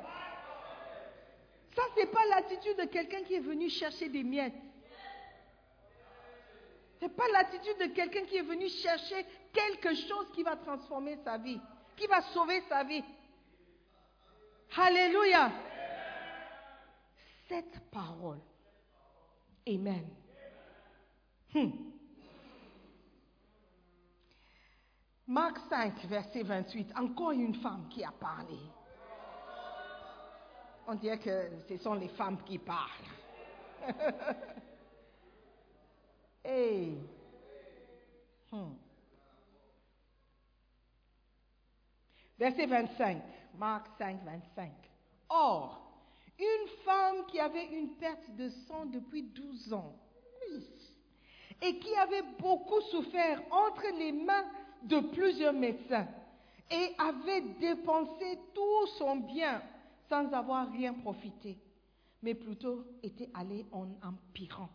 [1.76, 4.54] Ça, ce n'est pas l'attitude de quelqu'un qui est venu chercher des miettes.
[7.00, 11.18] Ce n'est pas l'attitude de quelqu'un qui est venu chercher quelque chose qui va transformer
[11.24, 11.60] sa vie,
[11.96, 13.04] qui va sauver sa vie.
[14.78, 15.52] Alléluia.
[17.48, 18.40] Cette parole.
[19.68, 20.10] Amen.
[21.54, 21.72] Hmm.
[25.28, 28.60] Marc 5, verset 28, encore une femme qui a parlé.
[30.88, 32.92] On dirait que ce sont les femmes qui parlent.
[38.52, 38.76] Hmm.
[42.38, 43.22] Verset 25,
[43.58, 44.72] Marc 5, 25.
[45.30, 45.82] Or,
[46.38, 49.96] une femme qui avait une perte de sang depuis 12 ans,
[51.62, 54.46] et qui avait beaucoup souffert entre les mains
[54.84, 56.08] de plusieurs médecins,
[56.70, 59.62] et avait dépensé tout son bien
[60.10, 61.58] sans avoir rien profité,
[62.22, 64.70] mais plutôt était allée en empirant.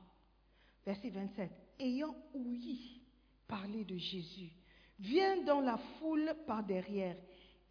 [0.91, 1.51] Verset 27.
[1.79, 3.01] Ayant ouï
[3.47, 4.51] parler de Jésus,
[4.99, 7.17] vient dans la foule par derrière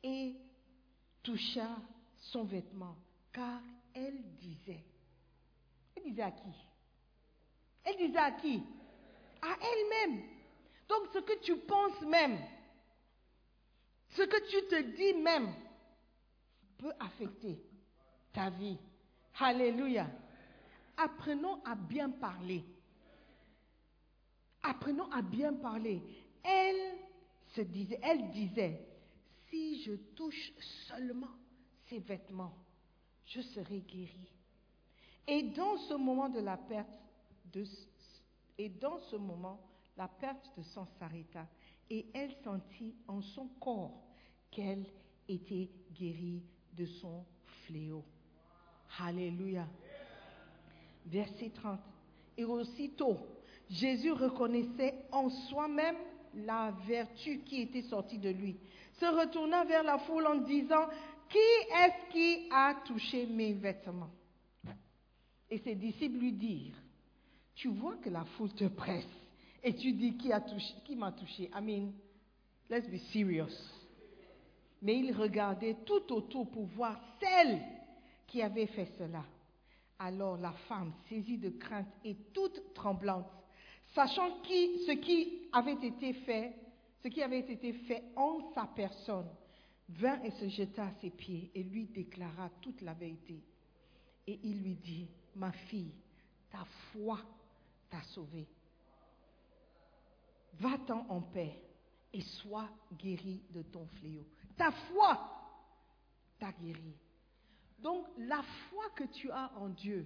[0.01, 0.37] et
[1.21, 1.67] toucha
[2.15, 2.95] son vêtement,
[3.33, 3.61] car
[3.93, 4.85] elle disait,
[5.97, 6.49] elle disait à qui?
[7.83, 8.63] Elle disait à qui?
[9.41, 10.23] À elle-même.
[10.87, 12.39] Donc ce que tu penses même,
[14.11, 15.53] ce que tu te dis même,
[16.77, 17.61] peut affecter
[18.31, 18.77] ta vie.
[19.37, 20.07] Alléluia.
[20.95, 22.63] Apprenons à bien parler.
[24.63, 26.01] Apprenons à bien parler.
[26.43, 26.97] Elle
[27.55, 28.85] se disait, elle disait,
[29.49, 30.51] si je touche
[30.87, 31.35] seulement
[31.87, 32.53] ses vêtements,
[33.25, 34.31] je serai guérie.
[35.27, 36.89] Et dans ce moment de la perte
[37.53, 37.63] de,
[38.57, 39.59] et dans ce moment,
[39.97, 41.47] la perte de sang s'arrêta
[41.89, 44.03] et elle sentit en son corps
[44.51, 44.85] qu'elle
[45.27, 46.43] était guérie
[46.73, 47.25] de son
[47.65, 48.03] fléau.
[48.99, 49.67] Alléluia.
[51.05, 51.79] Verset 30.
[52.37, 53.17] Et aussitôt,
[53.69, 55.95] Jésus reconnaissait en soi-même
[56.33, 58.57] la vertu qui était sortie de lui.
[58.99, 60.87] Se retourna vers la foule en disant,
[61.29, 64.09] qui est-ce qui a touché mes vêtements?
[65.49, 66.81] Et ses disciples lui dirent,
[67.55, 69.07] tu vois que la foule te presse
[69.63, 71.49] et tu dis qui m'a touché?
[71.55, 71.91] I mean,
[72.69, 73.55] let's be serious.
[74.81, 77.59] Mais il regardait tout autour pour voir celle
[78.27, 79.23] qui avait fait cela.
[79.97, 83.29] Alors la femme, saisie de crainte et toute tremblante,
[83.93, 86.55] sachant ce qui avait été fait,
[87.03, 89.29] ce qui avait été fait en sa personne,
[89.89, 93.41] vint et se jeta à ses pieds et lui déclara toute la vérité.
[94.27, 95.93] Et il lui dit, ma fille,
[96.51, 97.19] ta foi
[97.89, 98.47] t'a sauvée.
[100.59, 101.59] Va-t'en en paix
[102.13, 104.25] et sois guérie de ton fléau.
[104.57, 105.17] Ta foi
[106.37, 106.95] t'a guéri.
[107.79, 110.05] Donc la foi que tu as en Dieu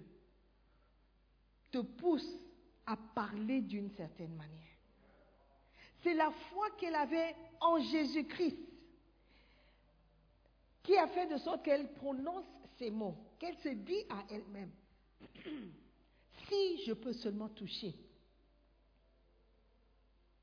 [1.72, 2.38] te pousse
[2.86, 4.60] à parler d'une certaine manière.
[6.02, 8.58] C'est la foi qu'elle avait en Jésus-Christ
[10.84, 12.46] qui a fait de sorte qu'elle prononce
[12.78, 14.72] ces mots, qu'elle se dit à elle-même,
[16.50, 17.96] si je peux seulement toucher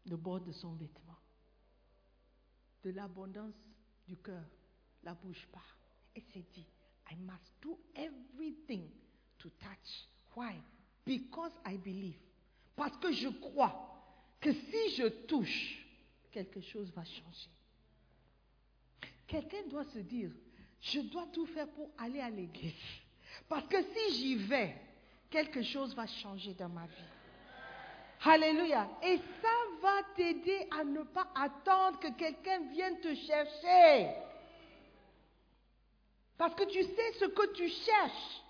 [0.06, 1.18] le bord de son vêtement,
[2.82, 3.54] de l'abondance
[4.06, 4.44] du cœur,
[5.02, 5.76] la bouche part.
[6.14, 6.66] Elle s'est dit,
[7.10, 8.88] I must do everything
[9.38, 10.08] to touch.
[10.34, 10.54] Why?
[11.04, 12.18] Because I believe.
[12.80, 13.74] Parce que je crois
[14.40, 15.86] que si je touche,
[16.32, 17.50] quelque chose va changer.
[19.26, 20.30] Quelqu'un doit se dire,
[20.80, 22.72] je dois tout faire pour aller à l'église.
[23.50, 24.74] Parce que si j'y vais,
[25.28, 27.10] quelque chose va changer dans ma vie.
[28.24, 28.88] Alléluia.
[29.02, 34.08] Et ça va t'aider à ne pas attendre que quelqu'un vienne te chercher.
[36.38, 38.42] Parce que tu sais ce que tu cherches.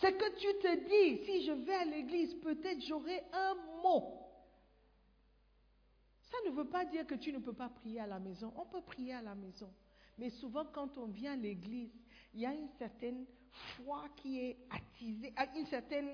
[0.00, 4.26] C'est que tu te dis, si je vais à l'église, peut-être j'aurai un mot.
[6.30, 8.52] Ça ne veut pas dire que tu ne peux pas prier à la maison.
[8.56, 9.72] On peut prier à la maison.
[10.18, 11.92] Mais souvent, quand on vient à l'église,
[12.34, 13.24] il y a une certaine
[13.76, 16.10] foi qui est attisée, une certaine,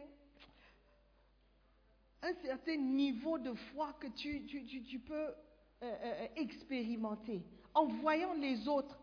[2.22, 5.34] un certain niveau de foi que tu, peux euh,
[5.82, 7.42] euh, expérimenter
[7.74, 8.98] en voyant les autres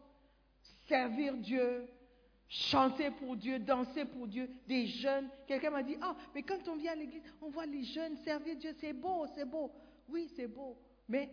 [0.88, 1.88] servir Dieu,
[2.50, 5.30] chanter pour Dieu, danser pour Dieu, des jeunes.
[5.47, 8.56] Quelqu'un m'a dit, ah, mais quand on vient à l'église, on voit les jeunes servir
[8.58, 9.72] Dieu, c'est beau, c'est beau.
[10.10, 10.76] Oui, c'est beau.
[11.08, 11.30] Mais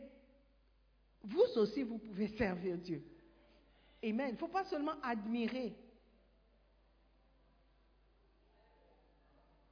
[1.22, 3.02] vous aussi, vous pouvez servir Dieu.
[4.04, 4.28] Amen.
[4.28, 5.74] Il ne faut pas seulement admirer.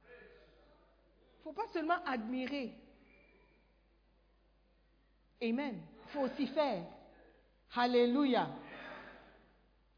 [0.03, 2.73] Il ne faut pas seulement admirer.
[5.43, 5.79] Amen.
[6.05, 6.83] Il faut aussi faire.
[7.75, 8.49] Alléluia.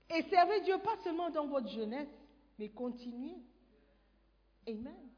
[0.10, 2.10] Et servez Dieu pas seulement dans votre jeunesse,
[2.58, 3.38] mais continuez.
[4.68, 5.10] Amen.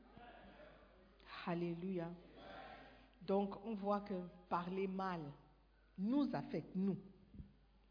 [1.46, 2.10] Alléluia.
[3.22, 4.16] Donc, on voit que
[4.50, 5.20] parler mal
[5.98, 6.98] nous affecte, nous,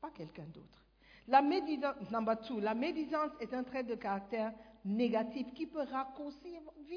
[0.00, 0.84] pas quelqu'un d'autre.
[1.28, 4.52] La médisance, number two, la médisance est un trait de caractère
[4.84, 6.96] négatif qui peut raccourcir votre vie.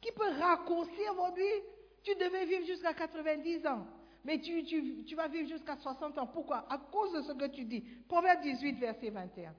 [0.00, 1.62] Qui peut raccourcir votre vie.
[2.02, 3.86] Tu devais vivre jusqu'à 90 ans,
[4.24, 6.26] mais tu, vas vivre jusqu'à 60 ans.
[6.26, 6.70] Pourquoi?
[6.72, 7.80] À cause de ce que tu dis.
[8.08, 9.54] Proverbe 18, verset 21.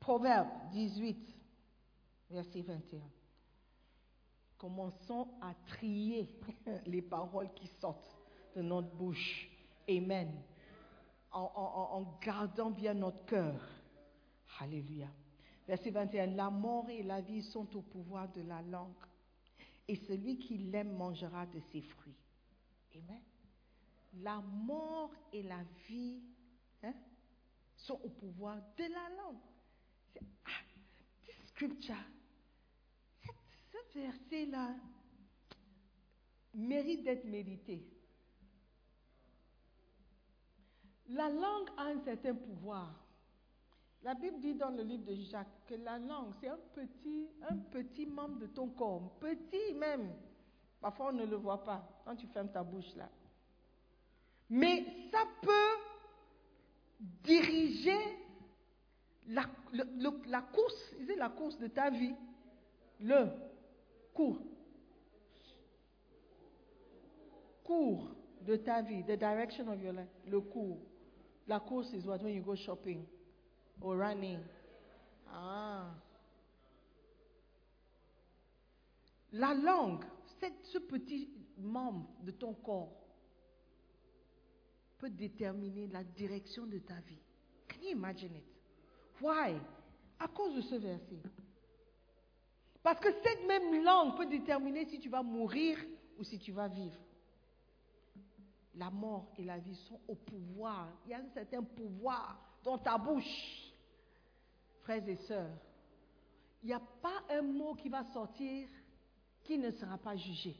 [0.00, 1.18] Proverbe 18,
[2.30, 3.00] verset 21.
[4.58, 6.28] Commençons à trier
[6.86, 8.16] les paroles qui sortent
[8.54, 9.48] de notre bouche.
[9.88, 10.32] Amen.
[11.32, 13.60] En, en- en gardant bien notre cœur.
[14.60, 15.08] Alléluia.
[15.68, 16.26] Verset 21.
[16.28, 18.94] La mort et la vie sont au pouvoir de la langue.
[19.88, 22.16] Et celui qui l'aime mangera de ses fruits.
[24.14, 26.22] La mort et la vie
[26.82, 26.94] hein,
[27.76, 29.40] sont au pouvoir de la langue.
[30.46, 30.62] Ah,
[31.26, 31.94] this scripture,
[33.72, 34.74] ce verset-là
[36.54, 37.86] mérite d'être médité.
[41.08, 43.06] La langue a un certain pouvoir.
[44.02, 47.56] La Bible dit dans le livre de Jacques que la langue, c'est un petit, un
[47.56, 50.12] petit membre de ton corps, petit même.
[50.80, 53.08] Parfois, on ne le voit pas quand tu fermes ta bouche là.
[54.48, 57.98] Mais ça peut diriger
[59.28, 62.14] la, le- le- la course, la course de ta vie.
[63.00, 63.26] Le
[64.14, 64.38] cours.
[67.64, 68.08] Cours
[68.42, 70.08] de ta vie, the direction of your life.
[70.28, 70.78] Le cours.
[71.48, 72.22] La course is what?
[72.22, 73.04] When you go shopping
[73.80, 74.38] or running.
[75.28, 75.90] Ah.
[79.32, 80.04] La langue,
[80.62, 82.92] ce petit membre de ton corps
[84.98, 87.20] peut déterminer la direction de ta vie.
[87.68, 88.44] Can you imagine it?
[89.20, 89.60] Why?
[90.18, 91.20] À cause de ce verset.
[92.82, 95.78] Parce que cette même langue peut déterminer si tu vas mourir
[96.18, 97.00] ou si tu vas vivre.
[98.74, 100.88] La mort et la vie sont au pouvoir.
[101.04, 103.72] Il y a un certain pouvoir dans ta bouche.
[104.82, 105.58] Frères et sœurs,
[106.62, 108.68] il n'y a pas un mot qui va sortir
[109.46, 110.54] qui ne sera pas jugé.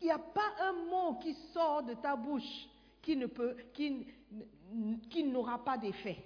[0.00, 2.68] Il n'y a pas un mot qui sort de ta bouche
[3.02, 6.24] qui ne peut, qui, n'aura pas d'effet.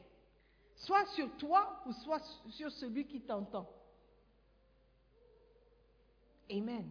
[0.77, 3.68] Soit sur toi ou soit sur celui qui t'entend.
[6.51, 6.89] Amen.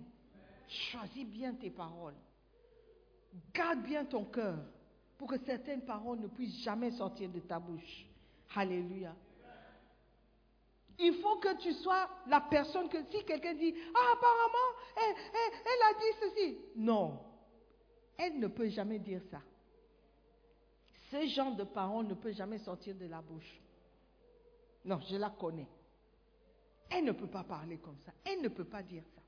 [0.67, 2.15] Choisis bien tes paroles.
[3.53, 4.57] Garde bien ton cœur
[5.17, 8.05] pour que certaines paroles ne puissent jamais sortir de ta bouche.
[8.55, 9.15] Alléluia.
[10.99, 15.15] Il faut que tu sois la personne que si quelqu'un dit, ah apparemment, elle,
[15.65, 16.57] elle- a dit ceci.
[16.75, 17.19] Non,
[18.17, 19.41] elle ne peut jamais dire ça.
[21.11, 23.59] Ce genre de parole ne peut jamais sortir de la bouche.
[24.85, 25.67] Non, je la connais.
[26.89, 28.11] Elle ne peut pas parler comme ça.
[28.25, 29.21] Elle ne peut pas dire ça.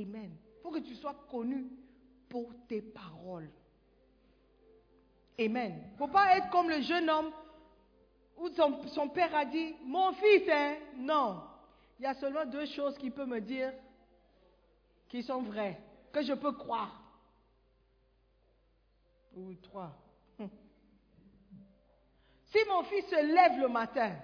[0.00, 0.36] Amen.
[0.58, 1.66] Il faut que tu sois connu
[2.28, 3.50] pour tes paroles.
[5.38, 5.82] Amen.
[5.86, 7.30] Il ne faut pas être comme le jeune homme
[8.36, 8.48] où
[8.88, 10.76] son, père a dit, mon fils, hein?
[10.96, 11.42] Non.
[11.98, 13.72] Il y a seulement deux choses qu'il peut me dire
[15.08, 15.80] qui sont vraies,
[16.12, 17.02] que je peux croire.
[19.34, 19.92] Ou trois.
[22.48, 24.14] Si mon fils se lève le matin,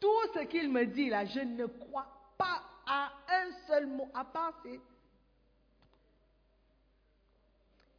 [0.00, 4.24] tout ce qu'il me dit là, je ne crois pas à un seul mot, à
[4.24, 4.80] part c'est...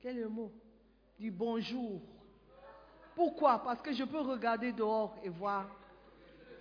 [0.02, 0.52] Quel est le mot
[1.18, 2.02] Du bonjour?
[3.16, 3.60] Pourquoi?
[3.64, 5.68] Parce que je peux regarder dehors et voir.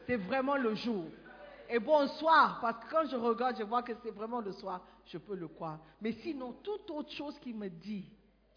[0.07, 1.05] C'est vraiment le jour.
[1.69, 5.17] Et bonsoir, parce que quand je regarde, je vois que c'est vraiment le soir, je
[5.17, 5.79] peux le croire.
[6.01, 8.05] Mais sinon, toute autre chose qu'il me dit,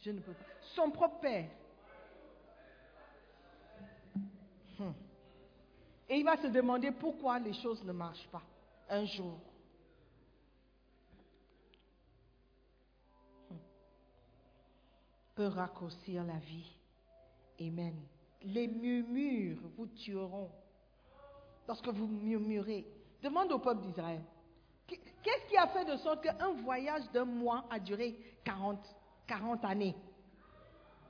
[0.01, 0.45] je ne peux pas.
[0.75, 1.49] Son propre père.
[4.77, 4.91] Hmm.
[6.09, 8.43] Et il va se demander pourquoi les choses ne marchent pas
[8.89, 9.39] un jour.
[13.49, 13.55] Hmm.
[15.35, 16.75] Peut raccourcir la vie.
[17.59, 17.95] Amen.
[18.41, 20.49] Les murmures vous tueront.
[21.67, 22.85] Lorsque vous murmurez,
[23.23, 24.21] demande au peuple d'Israël.
[24.87, 28.79] Qu'est-ce qui a fait de sorte qu'un voyage d'un mois a duré 40,
[29.25, 29.95] 40 années?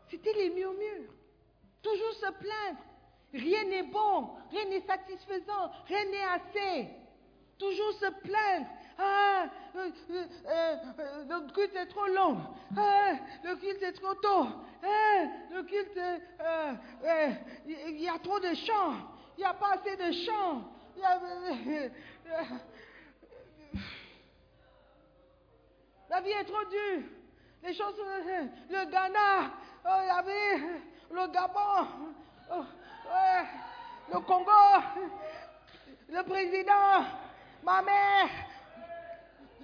[0.10, 1.12] C'était les murmures.
[1.82, 2.80] Toujours se plaindre.
[3.34, 6.90] Rien n'est bon, rien n'est satisfaisant, rien n'est assez.
[7.58, 8.68] Toujours se plaindre.
[8.98, 12.38] Ah, euh, euh, euh, le culte est trop long.
[12.78, 14.48] Ah, le culte est trop tôt.
[14.84, 16.74] Ah, le culte, euh,
[17.04, 17.32] euh,
[17.66, 18.94] il y a trop de chants.
[19.38, 20.64] Il n'y a pas assez de chants.
[20.98, 21.90] Euh,
[22.28, 22.44] euh,
[26.10, 27.04] la vie est trop dure.
[27.64, 29.52] Les choses, euh, le Ghana,
[29.86, 30.58] oh, il y avait,
[31.12, 31.88] le Gabon,
[32.52, 32.64] oh,
[34.14, 34.52] le Congo,
[36.10, 37.06] le président,
[37.64, 38.30] ma mère.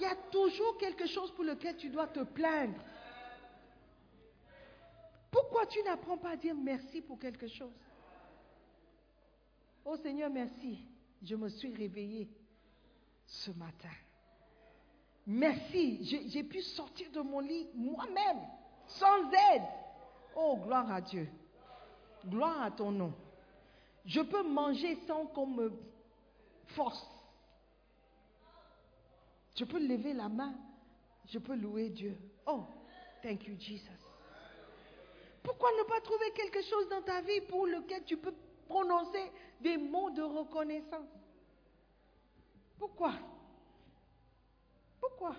[0.01, 2.81] Il y a toujours quelque chose pour lequel tu dois te plaindre.
[5.29, 7.71] Pourquoi tu n'apprends pas à dire merci pour quelque chose?
[9.85, 10.79] Oh Seigneur, merci.
[11.21, 12.27] Je me suis réveillée
[13.27, 13.93] ce matin.
[15.27, 16.03] Merci.
[16.29, 18.41] J'ai pu sortir de mon lit moi-même,
[18.87, 19.67] sans aide.
[20.35, 21.29] Oh, gloire à Dieu.
[22.25, 23.13] Gloire à ton nom.
[24.03, 25.71] Je peux manger sans qu'on me
[26.69, 27.07] force.
[29.55, 30.55] Je peux lever la main.
[31.27, 32.17] Je peux louer Dieu.
[32.45, 32.63] Oh,
[33.21, 33.87] thank you, Jesus.
[35.43, 38.33] Pourquoi ne pas trouver quelque chose dans ta vie pour lequel tu peux
[38.67, 41.09] prononcer des mots de reconnaissance?
[42.77, 43.13] Pourquoi?
[44.99, 45.35] Pourquoi?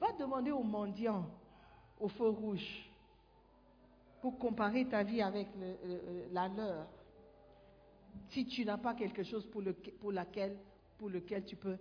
[0.00, 1.26] Va demander aux mendiants
[1.98, 2.90] au feu rouge
[4.20, 5.48] pour comparer ta vie avec
[6.32, 6.86] la leur.
[8.30, 10.56] Si tu n'as pas quelque chose pour, le, pour, laquelle,
[10.98, 11.76] pour lequel tu peux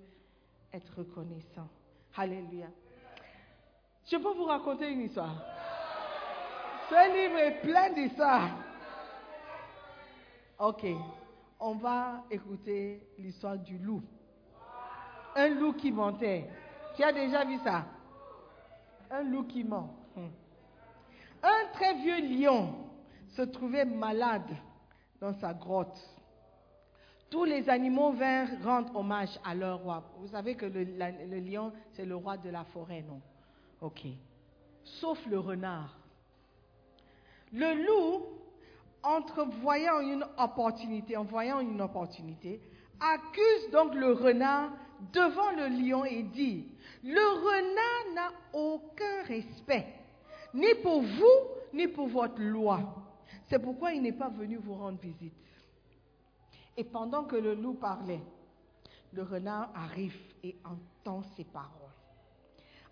[0.74, 1.68] être reconnaissant.
[2.16, 2.68] Alléluia.
[4.06, 5.36] Je peux vous raconter une histoire.
[6.90, 8.50] Ce livre est plein d'histoires.
[10.58, 10.86] Ok,
[11.60, 14.02] on va écouter l'histoire du loup.
[15.36, 16.50] Un loup qui mentait.
[16.96, 17.86] Tu as déjà vu ça?
[19.12, 19.96] Un loup qui ment.
[20.16, 20.28] Hmm.
[21.44, 22.74] Un très vieux lion
[23.30, 24.50] se trouvait malade
[25.22, 26.02] dans sa grotte.
[27.30, 30.04] Tous les animaux vinrent rendre hommage à leur roi.
[30.20, 33.22] Vous savez que le, lion, c'est le roi de la forêt, non?
[33.82, 34.02] Ok.
[34.84, 35.96] Sauf le renard.
[37.54, 38.26] Le loup,
[40.02, 42.62] une opportunité, en voyant une opportunité,
[43.00, 44.72] accuse donc le renard
[45.14, 46.68] devant le lion et dit,
[47.04, 49.88] le renard n'a aucun respect,
[50.54, 52.82] ni pour vous, ni pour votre loi.
[53.48, 55.34] C'est pourquoi il n'est pas venu vous rendre visite.
[56.80, 58.22] Et pendant que le loup parlait,
[59.12, 61.68] le renard arrive et entend ses paroles.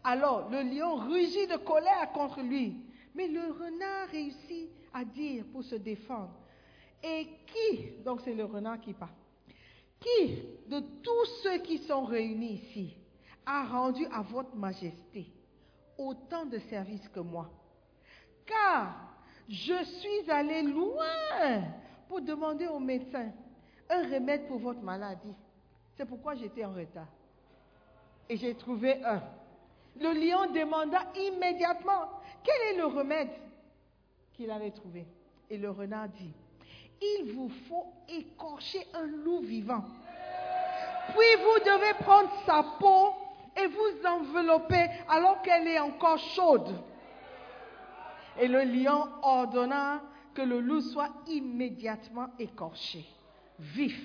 [0.03, 2.81] Alors le lion rugit de colère contre lui,
[3.15, 6.33] mais le renard réussit à dire pour se défendre.
[7.01, 9.11] Et qui, donc c'est le renard qui parle,
[10.01, 10.35] qui
[10.67, 12.93] de tous ceux qui sont réunis ici
[13.45, 15.31] a rendu à votre majesté
[15.97, 17.49] autant de services que moi?
[18.45, 18.97] Car
[19.47, 21.63] je suis allé loin
[22.09, 23.31] pour demander au médecin
[23.89, 25.33] un remède pour votre maladie.
[25.95, 27.07] C'est pourquoi j'étais en retard.
[28.29, 29.21] Et j'ai trouvé un.
[29.99, 32.09] Le lion demanda immédiatement
[32.43, 33.29] quel est le remède
[34.33, 35.05] qu'il avait trouvé.
[35.49, 36.33] Et le renard dit,
[37.01, 39.83] il vous faut écorcher un loup vivant.
[41.09, 43.13] Puis vous devez prendre sa peau
[43.55, 46.75] et vous envelopper alors qu'elle est encore chaude.
[48.39, 50.01] Et le lion ordonna
[50.33, 53.05] que le loup soit immédiatement écorché,
[53.59, 53.99] vif.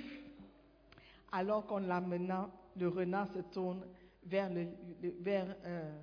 [1.31, 3.85] Alors qu'on l'amenant, le renard se tourne
[4.25, 4.69] vers le,
[5.21, 5.99] vers, euh,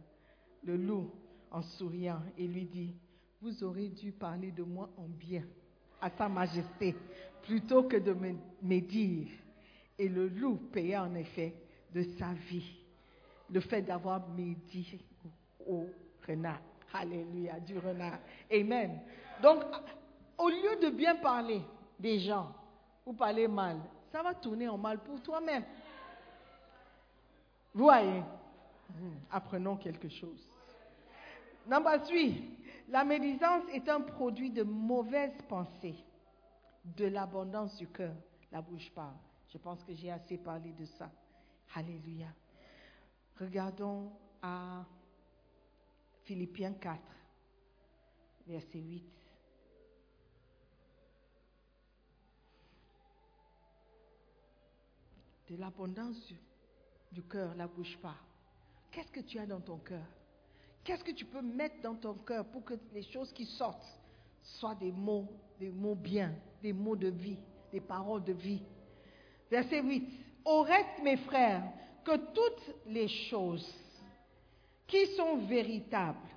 [0.64, 1.12] le loup
[1.52, 2.96] en souriant et lui dit,
[3.42, 5.44] vous aurez dû parler de moi en bien
[6.02, 6.96] à sa majesté
[7.44, 9.28] plutôt que de me, me dire.
[9.98, 11.54] Et le loup paya en effet
[11.94, 12.80] de sa vie
[13.52, 15.00] le fait d'avoir médit
[15.68, 15.88] au
[16.28, 16.62] renard.
[16.94, 18.20] Alléluia, du renard.
[18.52, 19.00] Amen.
[19.42, 19.64] Donc,
[20.38, 21.62] au lieu de bien parler
[22.00, 22.52] des gens
[23.10, 23.78] ou parler mal,
[24.12, 25.64] ça va tourner en mal pour toi-même.
[27.74, 28.24] Vous voyez,
[28.98, 30.50] Hmm, apprenons quelque chose.
[31.68, 32.58] Number three,
[32.88, 35.96] la médisance est un produit de mauvaises pensées,
[36.84, 38.16] de l'abondance du cœur.
[38.52, 39.16] La bouche parle.
[39.50, 41.12] Je pense que j'ai assez parlé de ça.
[41.76, 42.28] Alléluia.
[43.40, 44.84] Regardons à
[46.24, 47.00] Philippiens 4,
[48.48, 49.19] verset 8.
[55.50, 56.32] De l'abondance
[57.12, 58.14] du, cœur, la bouche parle.
[58.92, 60.06] Qu'est-ce que tu as dans ton cœur?
[60.84, 64.00] Qu'est-ce que tu peux mettre dans ton cœur pour que les choses qui sortent
[64.44, 65.28] soient des mots,
[65.60, 67.40] des mots bien, des mots de vie,
[67.72, 68.62] des paroles de vie?
[69.50, 70.08] Verset 8.
[70.46, 71.64] Au reste, mes frères,
[72.06, 73.74] que toutes les choses
[74.86, 76.30] qui sont véritables,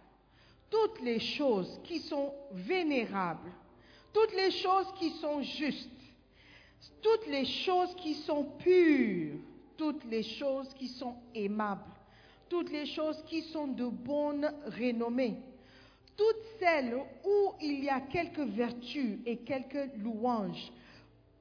[0.70, 3.52] toutes les choses qui sont vénérables,
[4.14, 6.01] toutes les choses qui sont justes,
[7.00, 9.38] toutes les choses qui sont pures,
[9.76, 11.90] toutes les choses qui sont aimables,
[12.48, 15.36] toutes les choses qui sont de bonne renommée,
[16.16, 20.72] toutes celles où il y a quelques vertus et quelques louanges,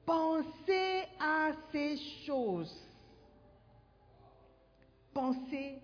[0.04, 2.74] pensez à ces choses.
[5.12, 5.78] Pensez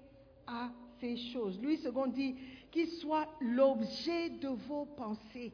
[0.46, 1.60] à ces choses.
[1.60, 2.34] Louis II dit
[2.70, 5.52] qu'il soit l'objet de vos pensées.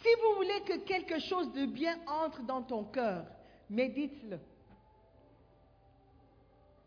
[0.00, 3.26] Si vous voulez que quelque chose de bien entre dans ton cœur,
[3.68, 4.38] médite-le.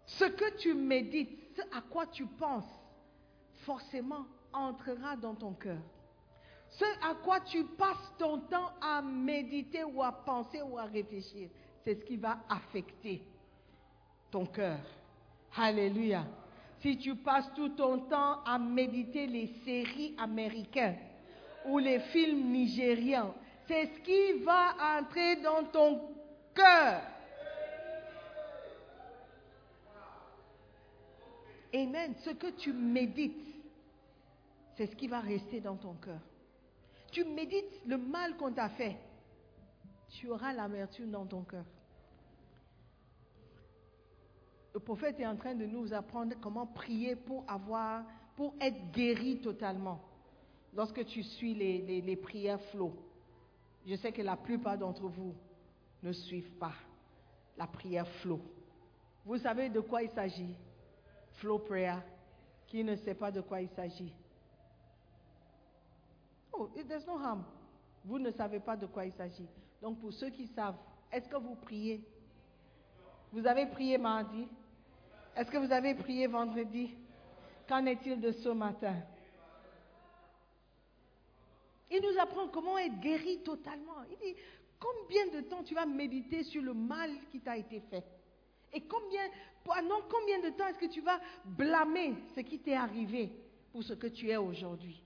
[0.05, 2.69] Ce que tu médites, ce à quoi tu penses,
[3.65, 5.81] forcément entrera dans ton cœur.
[6.69, 11.49] Ce à quoi tu passes ton temps à méditer ou à penser ou à réfléchir,
[11.83, 13.21] c'est ce qui va affecter
[14.31, 14.79] ton cœur.
[15.55, 16.25] Alléluia.
[16.79, 20.97] Si tu passes tout ton temps à méditer les séries américaines
[21.65, 23.33] ou les films nigérians,
[23.67, 26.01] c'est ce qui va entrer dans ton
[26.53, 27.01] cœur.
[31.73, 32.13] Amen.
[32.23, 33.47] Ce que tu médites,
[34.75, 36.19] c'est ce qui va rester dans ton cœur.
[37.11, 38.97] Tu médites le mal qu'on t'a fait,
[40.09, 41.65] tu auras l'amertume dans ton cœur.
[44.73, 48.03] Le prophète est en train de nous apprendre comment prier pour avoir,
[48.35, 50.01] pour être guéri totalement.
[50.75, 52.93] Lorsque tu suis les, prières flow,
[53.85, 55.35] je sais que la plupart d'entre vous
[56.01, 56.73] ne suivent pas
[57.57, 58.41] la prière flow.
[59.25, 60.55] Vous savez de quoi il s'agit?
[61.33, 61.97] Flow prayer.
[62.67, 64.13] Qui ne sait pas de quoi il s'agit?
[66.51, 67.43] Oh, there's no harm.
[68.03, 69.47] Vous ne savez pas de quoi il s'agit.
[69.81, 70.77] Donc pour ceux qui savent,
[71.11, 72.03] est-ce que vous priez?
[73.31, 74.47] Vous avez prié mardi
[75.35, 76.95] Est-ce que vous avez prié vendredi?
[77.67, 78.95] Qu'en est-il de ce matin?
[81.93, 84.03] Il nous apprend comment être guéri totalement.
[84.09, 84.35] Il dit,
[84.79, 88.03] combien de temps tu vas méditer sur le mal qui t'a été fait?
[88.73, 89.21] Et combien,
[89.63, 93.29] combien de temps est-ce que tu vas blâmer ce qui t'est arrivé
[93.71, 95.03] pour ce que tu es aujourd'hui?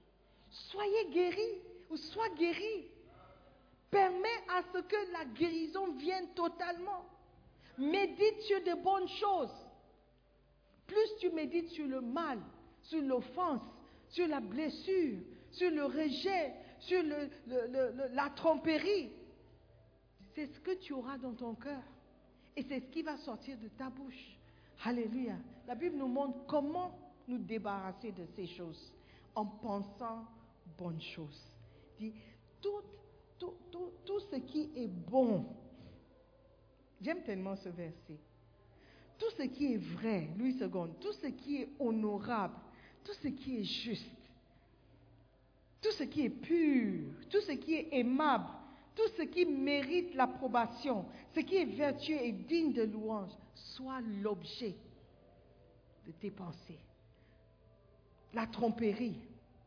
[0.50, 2.86] Soyez guéris ou sois guéri.
[3.92, 7.06] Permets à ce que la guérison vienne totalement.
[7.78, 9.68] Médite sur de bonnes choses.
[10.88, 12.40] Plus tu médites sur le mal,
[12.84, 13.62] sur l'offense,
[14.08, 15.18] sur la blessure,
[15.52, 17.04] sur le rejet, sur
[18.14, 19.12] la tromperie,
[20.36, 21.82] c'est ce que tu auras dans ton cœur.
[22.56, 24.38] Et c'est ce qui va sortir de ta bouche.
[24.84, 25.36] Alléluia.
[25.68, 26.98] La Bible nous montre comment
[27.28, 28.92] nous débarrasser de ces choses
[29.36, 30.26] en pensant
[30.78, 31.44] bonnes choses.
[32.00, 32.14] Dit,
[32.62, 32.82] tout,
[33.38, 35.46] tout, tout, tout ce qui est bon,
[37.02, 38.18] j'aime tellement ce verset.
[39.18, 40.70] Tout ce qui est vrai, Louis II,
[41.02, 42.56] tout ce qui est honorable,
[43.04, 44.10] tout ce qui est juste,
[45.82, 48.50] tout ce qui est pur, tout ce qui est aimable,
[48.96, 51.06] tout ce qui mérite l'approbation,
[51.36, 54.76] ce qui est vertueux et digne de louange, soit l'objet
[56.06, 56.80] de tes pensées.
[58.34, 59.20] La tromperie,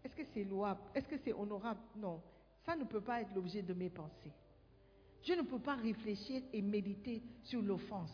[0.05, 0.81] est-ce que c'est louable?
[0.95, 1.81] Est-ce que c'est honorable?
[1.97, 2.21] Non.
[2.65, 4.33] Ça ne peut pas être l'objet de mes pensées.
[5.23, 8.13] Je ne peux pas réfléchir et méditer sur l'offense,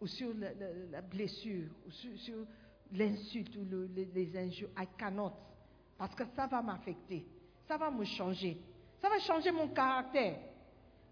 [0.00, 2.46] ou sur la, blessure, ou sur,
[2.92, 4.70] l'insulte, ou les, injures.
[4.78, 5.32] I cannot.
[6.02, 7.24] Parce que ça va m'affecter.
[7.68, 8.60] Ça va me changer.
[9.00, 10.36] Ça va changer mon caractère.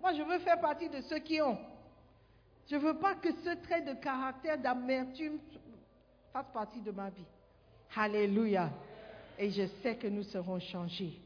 [0.01, 1.57] Moi, je veux faire partie de ceux qui ont.
[2.69, 5.39] Je ne veux pas que ce trait de caractère, d'amertume,
[6.33, 7.25] fasse partie de ma vie.
[7.95, 8.69] Alléluia.
[9.39, 11.21] Et je sais que nous serons changés.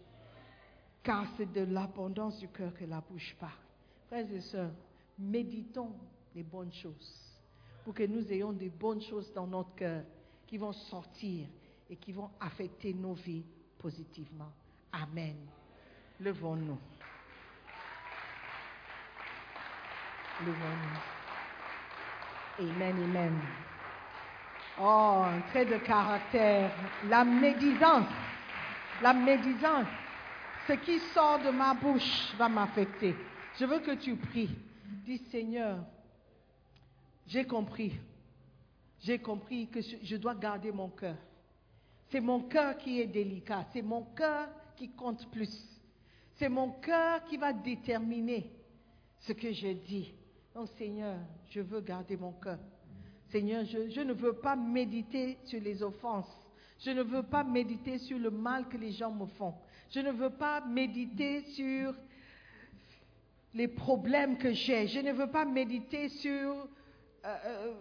[1.02, 3.52] Car c'est de l'abondance du cœur que la bouche parle.
[4.08, 4.72] Frères et sœurs,
[5.18, 5.92] méditons
[6.34, 7.32] les bonnes choses.
[7.82, 10.02] Pour que nous ayons des bonnes choses dans notre cœur
[10.46, 11.46] qui vont sortir
[11.90, 13.44] et qui vont affecter nos vies
[13.78, 14.52] positivement.
[14.92, 15.36] Amen.
[16.20, 16.78] Levons-nous.
[20.40, 21.00] Levons-nous.
[22.60, 23.40] Amen, amen.
[24.80, 26.70] Oh, un trait de caractère.
[27.08, 28.08] La médisance.
[29.02, 29.86] La médisance.
[30.66, 33.14] Ce qui sort de ma bouche va m'affecter.
[33.58, 34.50] Je veux que tu pries.
[35.04, 35.78] Dis Seigneur,
[37.26, 37.92] j'ai compris.
[39.00, 41.16] J'ai compris que je dois garder mon cœur.
[42.08, 43.66] C'est mon cœur qui est délicat.
[43.72, 45.68] C'est mon cœur qui compte plus.
[46.34, 48.50] C'est mon cœur qui va déterminer
[49.20, 50.12] ce que je dis.
[50.54, 51.16] Donc Seigneur,
[51.50, 52.58] je veux garder mon cœur.
[53.30, 56.30] Seigneur, je, ne veux pas méditer sur les offenses.
[56.78, 59.54] Je ne veux pas méditer sur le mal que les gens me font.
[59.90, 61.94] Je ne veux pas méditer sur
[63.54, 64.86] les problèmes que j'ai.
[64.86, 66.66] Je ne veux pas méditer sur euh,
[67.24, 67.74] euh,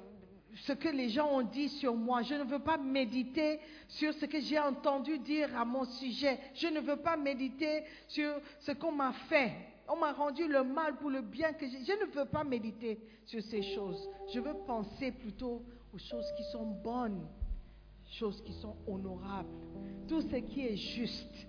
[0.56, 2.22] ce que les gens ont dit sur moi.
[2.22, 6.39] Je ne veux pas méditer sur ce que j'ai entendu dire à mon sujet.
[6.54, 9.54] Je ne veux pas méditer sur ce qu'on m'a fait.
[9.88, 11.84] On m'a rendu le mal pour le bien que j'ai.
[11.84, 14.10] Je ne veux pas méditer sur ces choses.
[14.34, 15.62] Je veux penser plutôt
[15.93, 17.28] aux choses qui sont bonnes,
[18.12, 19.49] choses qui sont honorables,
[20.08, 21.47] tout ce qui est juste,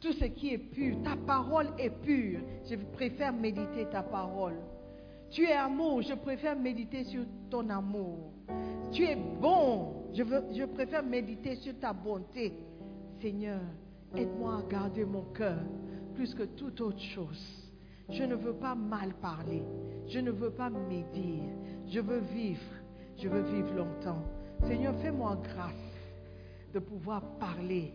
[0.00, 1.00] tout ce qui est pur.
[1.02, 2.40] Ta parole est pure.
[2.68, 4.56] Je préfère méditer ta parole.
[5.30, 8.29] Tu es amour, je préfère méditer sur ton amour.
[8.92, 12.52] Tu es bon, je, préfère méditer sur ta bonté.
[13.20, 13.60] Seigneur,
[14.16, 15.58] aide-moi à garder mon cœur
[16.14, 17.70] plus que toute autre chose.
[18.08, 19.62] Je ne veux pas mal parler.
[20.08, 21.54] Je ne veux pas médire.
[21.86, 22.60] Je veux vivre.
[23.16, 24.24] Je veux vivre longtemps.
[24.66, 25.74] Seigneur, fais-moi grâce
[26.74, 27.92] de pouvoir parler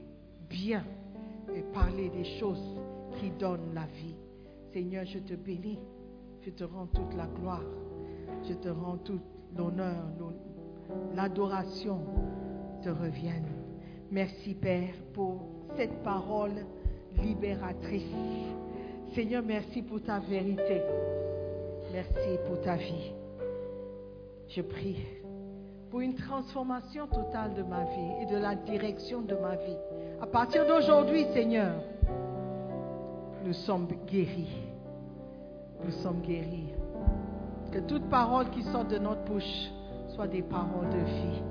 [0.50, 0.84] bien
[1.54, 2.80] et parler des choses
[3.20, 4.16] qui donnent la vie.
[4.72, 5.80] Seigneur, je te bénis.
[6.42, 7.64] Je te rends toute la gloire.
[8.48, 9.20] Je te rends tout
[9.58, 10.04] l'honneur,
[11.16, 12.00] l'adoration
[12.84, 13.48] te revienne.
[14.12, 15.42] Merci Père pour
[15.76, 16.66] cette parole
[17.22, 18.04] libératrice.
[19.14, 20.82] Seigneur, merci pour ta vérité.
[21.92, 23.14] Merci pour ta vie.
[24.48, 25.04] Je prie
[25.90, 29.78] pour une transformation totale de ma vie et de la direction de ma vie.
[30.22, 31.74] À partir d'aujourd'hui, Seigneur,
[33.46, 34.62] nous sommes guéris.
[35.84, 36.75] Nous sommes guéris.
[37.76, 39.70] Que toute parole qui sort de notre bouche
[40.16, 41.42] soit des paroles de vie.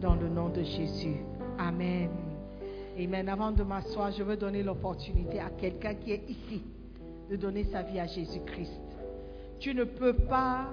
[0.00, 1.16] Dans le nom de Jésus.
[1.58, 2.08] Amen.
[2.96, 3.28] Amen.
[3.28, 6.62] Avant de m'asseoir, je veux donner l'opportunité à quelqu'un qui est ici
[7.28, 8.80] de donner sa vie à Jésus-Christ.
[9.58, 10.66] Tu ne peux pas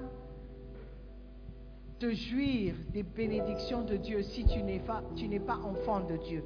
[1.98, 6.18] te jouir des bénédictions de Dieu si tu n'es pas, tu n'es pas enfant de
[6.18, 6.44] Dieu.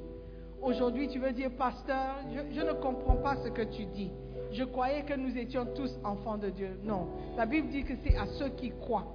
[0.63, 4.09] Aujourd'hui, tu veux dire, pasteur, je, je ne comprends pas ce que tu dis.
[4.51, 6.79] Je croyais que nous étions tous enfants de Dieu.
[6.83, 9.07] Non, la Bible dit que c'est à ceux qui croient.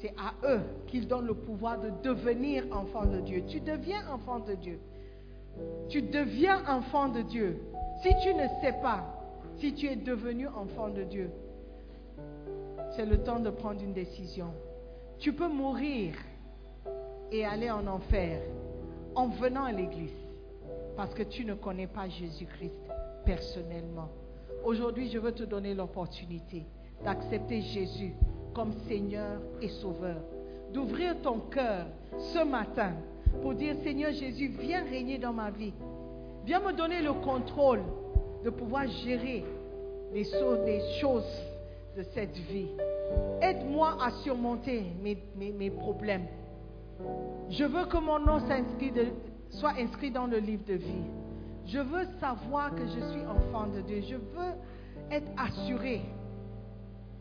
[0.00, 3.44] C'est à eux qu'il donne le pouvoir de devenir enfant de Dieu.
[3.48, 4.78] Tu deviens enfant de Dieu.
[5.88, 7.60] Tu deviens enfant de Dieu.
[8.02, 9.14] Si tu ne sais pas
[9.56, 11.30] si tu es devenu enfant de Dieu,
[12.94, 14.52] c'est le temps de prendre une décision.
[15.18, 16.14] Tu peux mourir
[17.32, 18.40] et aller en enfer
[19.16, 20.14] en venant à l'église
[20.96, 22.72] parce que tu ne connais pas Jésus-Christ
[23.24, 24.08] personnellement.
[24.64, 26.64] Aujourd'hui, je veux te donner l'opportunité
[27.04, 28.12] d'accepter Jésus
[28.54, 30.16] comme Seigneur et Sauveur.
[30.72, 31.86] D'ouvrir ton cœur
[32.18, 32.92] ce matin
[33.42, 35.72] pour dire Seigneur Jésus, viens régner dans ma vie.
[36.44, 37.82] Viens me donner le contrôle
[38.44, 39.44] de pouvoir gérer
[40.12, 40.24] les,
[41.00, 41.24] choses
[41.96, 42.68] de cette vie.
[43.40, 46.26] Aide-moi à surmonter mes, problèmes.
[47.50, 48.38] Je veux que mon nom
[49.50, 51.04] soit inscrit dans le livre de vie.
[51.68, 54.00] Je veux savoir que je suis enfant de Dieu.
[54.08, 54.54] Je veux
[55.10, 56.00] être assuré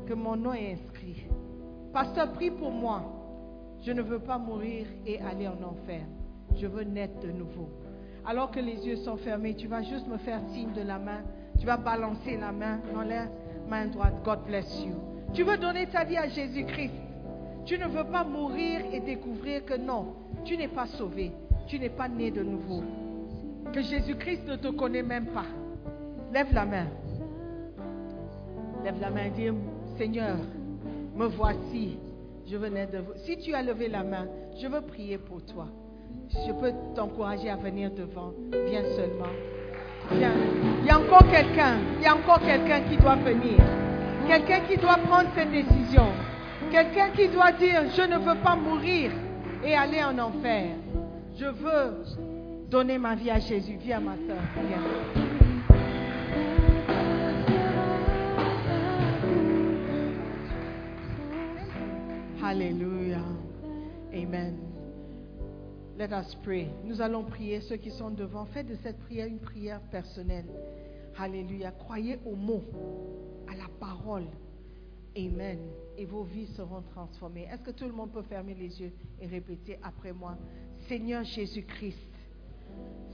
[0.06, 1.26] que mon nom est inscrit.
[1.92, 3.04] Pasteur, prie pour moi.
[3.82, 6.02] Je ne veux pas mourir et aller en enfer.
[6.56, 7.70] Je veux naître de nouveau.
[8.26, 11.24] Alors que les yeux sont fermés, tu vas juste me faire signe de la main.
[11.60, 13.26] Tu vas balancer la main dans la
[13.68, 14.16] main droite.
[14.24, 14.94] God bless you.
[15.34, 16.94] Tu veux donner ta vie à Jésus-Christ.
[17.66, 20.14] Tu ne veux pas mourir et découvrir que non,
[20.46, 21.34] tu n'es pas sauvé.
[21.68, 22.82] Tu n'es pas né de nouveau.
[23.74, 25.46] Que Jésus-Christ ne te connaît même pas.
[26.34, 26.88] Lève la main.
[28.84, 29.50] Lève la main et dis,
[29.98, 30.38] Seigneur,
[31.16, 31.98] me voici.
[32.50, 33.14] Je venais de vous.
[33.26, 34.26] Si tu as levé la main,
[34.60, 35.68] je veux prier pour toi.
[36.30, 38.32] Je peux t'encourager à venir devant.
[38.70, 39.34] Viens seulement.
[40.12, 40.32] Viens.
[40.82, 41.76] Il y a encore quelqu'un.
[41.98, 43.58] Il y a encore quelqu'un qui doit venir.
[44.28, 46.08] Quelqu'un qui doit prendre cette décision.
[46.72, 49.12] Quelqu'un qui doit dire, je ne veux pas mourir
[49.64, 50.76] et aller en enfer.
[51.38, 52.04] Je veux
[52.70, 53.78] donner ma vie à Jésus.
[53.78, 54.38] Viens, ma soeur.
[62.44, 63.20] Alléluia.
[64.14, 64.58] Amen.
[65.98, 66.70] Let us pray.
[66.86, 67.60] Nous allons prier.
[67.62, 70.46] Ceux qui sont devant, faites de cette prière une prière personnelle.
[71.18, 71.72] Alléluia.
[71.72, 72.64] Croyez au mot,
[73.52, 74.28] à la parole.
[75.18, 75.60] Amen.
[75.98, 77.48] Et vos vies seront transformées.
[77.52, 80.38] Est-ce que tout le monde peut fermer les yeux et répéter après moi
[80.88, 82.17] Seigneur Jésus-Christ.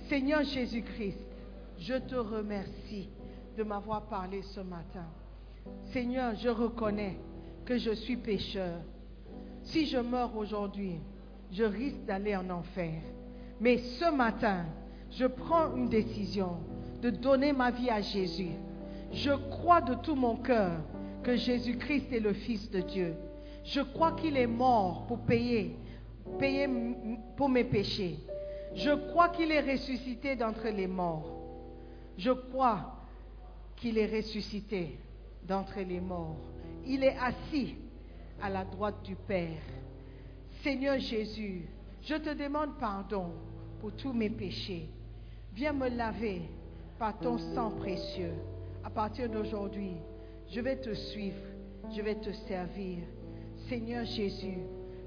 [0.10, 1.26] Seigneur Jésus-Christ,
[1.78, 3.10] je te remercie
[3.58, 5.06] de m'avoir parlé ce matin.
[5.92, 7.18] Seigneur, je reconnais
[7.66, 8.82] que je suis pécheur
[9.64, 11.00] si je meurs aujourd'hui,
[11.52, 13.02] je risque d'aller en enfer.
[13.60, 14.66] Mais ce matin,
[15.10, 16.58] je prends une décision
[17.02, 18.52] de donner ma vie à Jésus.
[19.12, 20.72] Je crois de tout mon cœur
[21.24, 23.16] que Jésus-Christ est le Fils de Dieu.
[23.64, 25.78] Je crois qu'il est mort pour payer,
[26.40, 26.68] payer
[27.38, 28.20] pour mes péchés.
[28.76, 31.40] Je crois qu'il est ressuscité d'entre les morts.
[32.18, 32.96] Je crois
[33.76, 34.98] qu'il est ressuscité
[35.44, 36.38] d'entre les morts.
[36.86, 37.76] Il est assis
[38.42, 39.62] à la droite du Père.
[40.64, 41.68] Seigneur Jésus,
[42.02, 43.32] je te demande pardon
[43.80, 44.90] pour tous mes péchés.
[45.54, 46.42] Viens me laver
[46.98, 48.34] par ton sang précieux.
[48.84, 49.94] À partir d'aujourd'hui,
[50.50, 51.46] je vais te suivre,
[51.96, 53.00] je vais te servir.
[53.70, 54.58] Seigneur Jésus,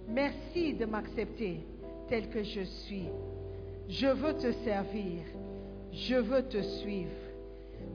[0.09, 1.67] merci de m'accepter
[2.09, 3.09] tel que je suis.
[3.89, 5.23] Je veux te servir,
[5.93, 7.11] je veux te suivre.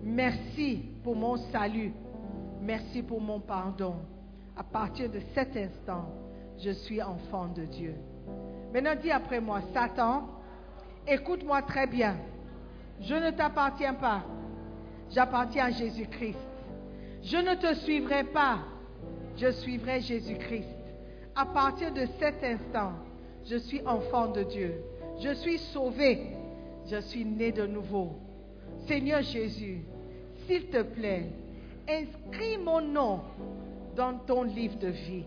[0.04, 1.94] Merci pour mon salut,
[2.62, 3.96] merci pour mon pardon
[4.56, 6.10] à partir de cet instant,
[6.60, 7.96] je suis enfant de Dieu.
[8.74, 10.30] Maintenant, dis après moi, Satan,
[11.08, 12.16] écoute-moi très bien.
[13.00, 14.24] Je ne t'appartiens pas.
[15.10, 16.38] J'appartiens à Jésus-Christ.
[17.24, 18.60] Je ne te suivrai pas.
[19.38, 20.68] Je suivrai Jésus-Christ.
[21.36, 22.94] À partir de cet instant,
[23.46, 24.76] je suis enfant de Dieu.
[25.22, 26.20] Je suis sauvé.
[26.90, 28.16] Je suis né de nouveau.
[28.88, 29.82] Seigneur Jésus,
[30.46, 31.30] s'il te plaît,
[31.88, 33.22] inscris mon nom
[33.96, 35.26] dans ton livre de vie.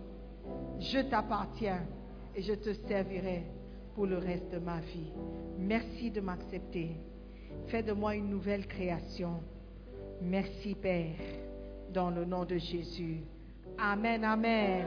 [0.81, 1.87] Je t'appartiens
[2.35, 3.45] et je te servirai
[3.95, 5.13] pour le reste de ma vie.
[5.59, 6.97] Merci de m'accepter.
[7.69, 9.41] Fais de moi une nouvelle création.
[10.21, 11.15] Merci Père,
[11.93, 13.21] dans le nom de Jésus.
[13.79, 14.87] Amen, amen.